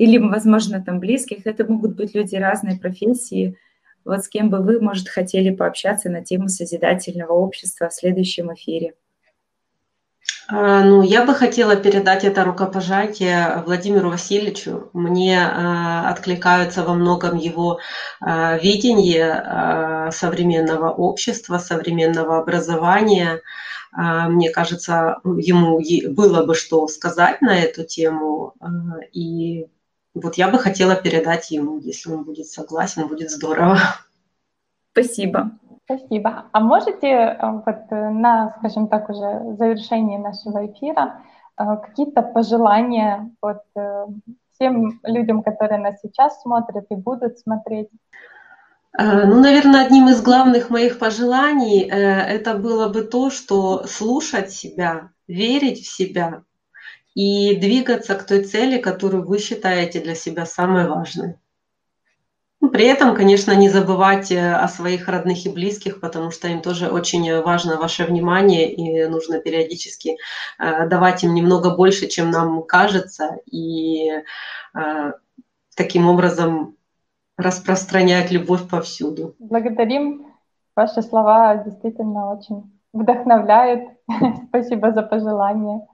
или, 0.00 0.16
возможно, 0.16 0.82
там 0.82 0.98
близких. 0.98 1.46
Это 1.46 1.70
могут 1.70 1.94
быть 1.94 2.14
люди 2.14 2.34
разной 2.34 2.78
профессии. 2.78 3.58
Вот 4.02 4.24
с 4.24 4.28
кем 4.28 4.48
бы 4.48 4.62
вы, 4.62 4.80
может, 4.80 5.10
хотели 5.10 5.54
пообщаться 5.54 6.08
на 6.08 6.24
тему 6.24 6.48
созидательного 6.48 7.32
общества 7.32 7.90
в 7.90 7.92
следующем 7.92 8.50
эфире. 8.54 8.94
А, 10.48 10.82
ну, 10.84 11.02
я 11.02 11.26
бы 11.26 11.34
хотела 11.34 11.76
передать 11.76 12.24
это 12.24 12.44
рукопожатие 12.44 13.62
Владимиру 13.66 14.08
Васильевичу. 14.08 14.88
Мне 14.94 15.36
э, 15.36 16.08
откликаются 16.08 16.82
во 16.82 16.94
многом 16.94 17.36
его 17.36 17.78
э, 18.24 18.58
видение 18.58 20.10
современного 20.12 20.88
общества, 20.90 21.58
современного 21.58 22.38
образования. 22.38 23.42
Мне 23.92 24.50
кажется, 24.50 25.20
ему 25.24 25.80
было 26.14 26.46
бы 26.46 26.54
что 26.54 26.86
сказать 26.88 27.42
на 27.42 27.58
эту 27.58 27.84
тему. 27.84 28.54
И 29.12 29.66
вот 30.14 30.34
я 30.36 30.48
бы 30.48 30.58
хотела 30.58 30.96
передать 30.96 31.50
ему, 31.50 31.78
если 31.78 32.12
он 32.12 32.24
будет 32.24 32.46
согласен, 32.46 33.08
будет 33.08 33.30
здорово. 33.30 33.78
Спасибо. 34.92 35.52
Спасибо. 35.84 36.44
А 36.52 36.60
можете 36.60 37.08
э, 37.08 37.36
вот 37.66 37.90
э, 37.90 38.10
на, 38.10 38.54
скажем 38.58 38.86
так, 38.86 39.08
уже 39.10 39.56
завершении 39.56 40.18
нашего 40.18 40.66
эфира 40.66 41.22
э, 41.58 41.64
какие-то 41.84 42.22
пожелания 42.22 43.30
вот 43.42 43.62
всем 44.54 45.00
людям, 45.02 45.42
которые 45.42 45.80
нас 45.80 46.00
сейчас 46.00 46.40
смотрят 46.42 46.86
и 46.90 46.94
будут 46.94 47.38
смотреть? 47.38 47.88
Ну, 48.98 49.40
наверное, 49.40 49.86
одним 49.86 50.08
из 50.08 50.20
главных 50.20 50.68
моих 50.68 50.98
пожеланий 50.98 51.82
это 51.82 52.54
было 52.54 52.88
бы 52.88 53.02
то, 53.02 53.30
что 53.30 53.86
слушать 53.86 54.50
себя, 54.50 55.10
верить 55.28 55.86
в 55.86 55.92
себя 55.92 56.42
и 57.14 57.56
двигаться 57.56 58.14
к 58.16 58.26
той 58.26 58.44
цели, 58.44 58.78
которую 58.78 59.26
вы 59.26 59.38
считаете 59.38 60.00
для 60.00 60.14
себя 60.14 60.44
самой 60.44 60.88
важной. 60.88 61.36
Ну, 62.60 62.68
при 62.68 62.84
этом, 62.84 63.16
конечно, 63.16 63.52
не 63.52 63.70
забывать 63.70 64.30
э, 64.30 64.52
о 64.52 64.68
своих 64.68 65.08
родных 65.08 65.46
и 65.46 65.48
близких, 65.48 65.98
потому 65.98 66.30
что 66.30 66.46
им 66.48 66.60
тоже 66.60 66.88
очень 66.88 67.40
важно 67.40 67.78
ваше 67.78 68.04
внимание, 68.04 68.70
и 68.74 69.06
нужно 69.06 69.38
периодически 69.38 70.18
э, 70.58 70.86
давать 70.86 71.24
им 71.24 71.32
немного 71.32 71.70
больше, 71.70 72.06
чем 72.06 72.30
нам 72.30 72.62
кажется, 72.62 73.38
и 73.50 74.10
э, 74.74 75.12
таким 75.74 76.06
образом 76.06 76.76
распространять 77.40 78.30
любовь 78.30 78.68
повсюду. 78.68 79.34
Благодарим. 79.38 80.26
Ваши 80.76 81.02
слова 81.02 81.56
действительно 81.56 82.32
очень 82.32 82.70
вдохновляют. 82.92 83.90
Спасибо 84.48 84.92
за 84.92 85.02
пожелание. 85.02 85.86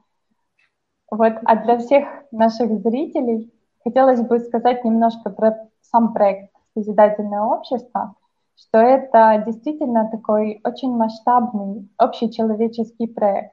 Вот, 1.11 1.35
а 1.44 1.56
для 1.56 1.78
всех 1.78 2.06
наших 2.32 2.70
зрителей 2.80 3.52
хотелось 3.85 4.20
бы 4.20 4.38
сказать 4.40 4.85
немножко 4.85 5.30
про 5.30 5.68
сам 5.80 6.12
проект 6.12 6.52
«Созидательное 6.74 7.42
общество», 7.42 8.14
что 8.56 8.78
это 8.78 9.42
действительно 9.46 10.11
такой 10.11 10.61
очень 10.64 10.94
масштабный 10.96 11.88
общечеловеческий 11.96 13.09
проект. 13.09 13.52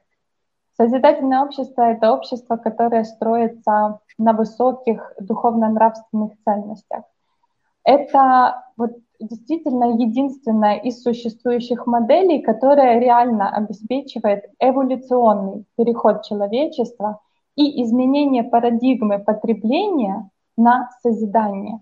Созидательное 0.76 1.42
общество— 1.44 1.82
это 1.82 2.12
общество, 2.12 2.56
которое 2.56 3.04
строится 3.04 4.00
на 4.18 4.32
высоких 4.32 5.12
духовно-нравственных 5.20 6.32
ценностях. 6.44 7.04
Это 7.84 8.64
вот 8.76 8.92
действительно 9.20 9.96
единственная 10.00 10.76
из 10.78 11.02
существующих 11.02 11.86
моделей, 11.86 12.42
которая 12.42 12.98
реально 12.98 13.50
обеспечивает 13.50 14.44
эволюционный 14.58 15.64
переход 15.76 16.24
человечества 16.24 17.20
и 17.56 17.82
изменение 17.82 18.42
парадигмы 18.42 19.18
потребления 19.18 20.28
на 20.56 20.90
созидание. 21.02 21.80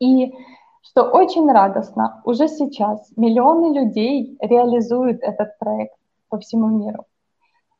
И 0.00 0.34
что 0.82 1.04
очень 1.04 1.50
радостно, 1.50 2.20
уже 2.24 2.46
сейчас 2.46 3.10
миллионы 3.16 3.74
людей 3.74 4.36
реализуют 4.40 5.22
этот 5.22 5.58
проект 5.58 5.94
по 6.28 6.38
всему 6.38 6.68
миру. 6.68 7.04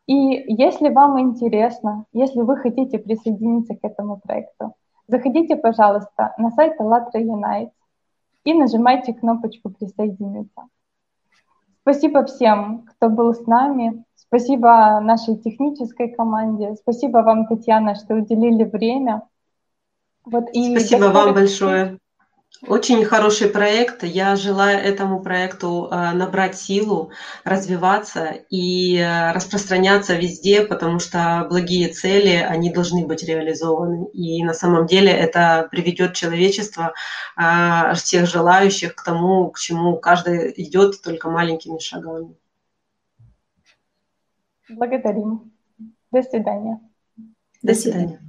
И 0.07 0.15
если 0.15 0.89
вам 0.89 1.21
интересно, 1.21 2.07
если 2.13 2.41
вы 2.41 2.57
хотите 2.57 2.99
присоединиться 2.99 3.75
к 3.75 3.81
этому 3.83 4.21
проекту, 4.21 4.75
заходите, 5.09 5.57
пожалуйста, 5.57 6.35
на 6.39 6.51
сайт 6.51 6.81
АЛЛАТРА 6.81 7.21
Unites 7.21 7.73
и 8.45 8.55
нажимайте 8.55 9.15
кнопочку 9.15 9.71
«Присоединиться». 9.71 10.63
Спасибо 11.83 12.25
всем, 12.25 12.87
кто 12.87 13.11
был 13.11 13.35
с 13.35 13.47
нами. 13.47 14.05
Спасибо 14.15 15.01
нашей 15.01 15.37
технической 15.37 16.09
команде. 16.09 16.75
Спасибо 16.77 17.19
вам, 17.19 17.47
Татьяна, 17.47 17.95
что 17.95 18.15
уделили 18.15 18.65
время. 18.65 19.23
Вот, 20.25 20.49
и 20.55 20.77
Спасибо 20.77 21.11
вам 21.11 21.35
большое. 21.35 21.99
Очень 22.67 23.05
хороший 23.05 23.49
проект. 23.49 24.05
Я 24.05 24.37
желаю 24.37 24.79
этому 24.79 25.23
проекту 25.23 25.89
э, 25.91 26.13
набрать 26.13 26.57
силу, 26.57 27.11
развиваться 27.45 28.31
и 28.49 28.97
э, 28.97 29.33
распространяться 29.33 30.15
везде, 30.15 30.65
потому 30.65 30.99
что 30.99 31.47
благие 31.51 31.89
цели, 31.89 32.37
они 32.37 32.73
должны 32.73 33.07
быть 33.07 33.23
реализованы. 33.23 34.07
И 34.13 34.43
на 34.43 34.55
самом 34.55 34.87
деле 34.87 35.11
это 35.11 35.69
приведет 35.71 36.15
человечество, 36.15 36.95
э, 37.37 37.95
всех 37.95 38.27
желающих 38.27 38.95
к 38.95 39.05
тому, 39.05 39.51
к 39.51 39.59
чему 39.59 39.99
каждый 39.99 40.55
идет 40.57 41.03
только 41.03 41.29
маленькими 41.29 41.79
шагами. 41.79 42.35
Благодарим. 44.71 45.53
До 46.11 46.23
свидания. 46.23 46.81
До 47.63 47.75
свидания. 47.75 48.21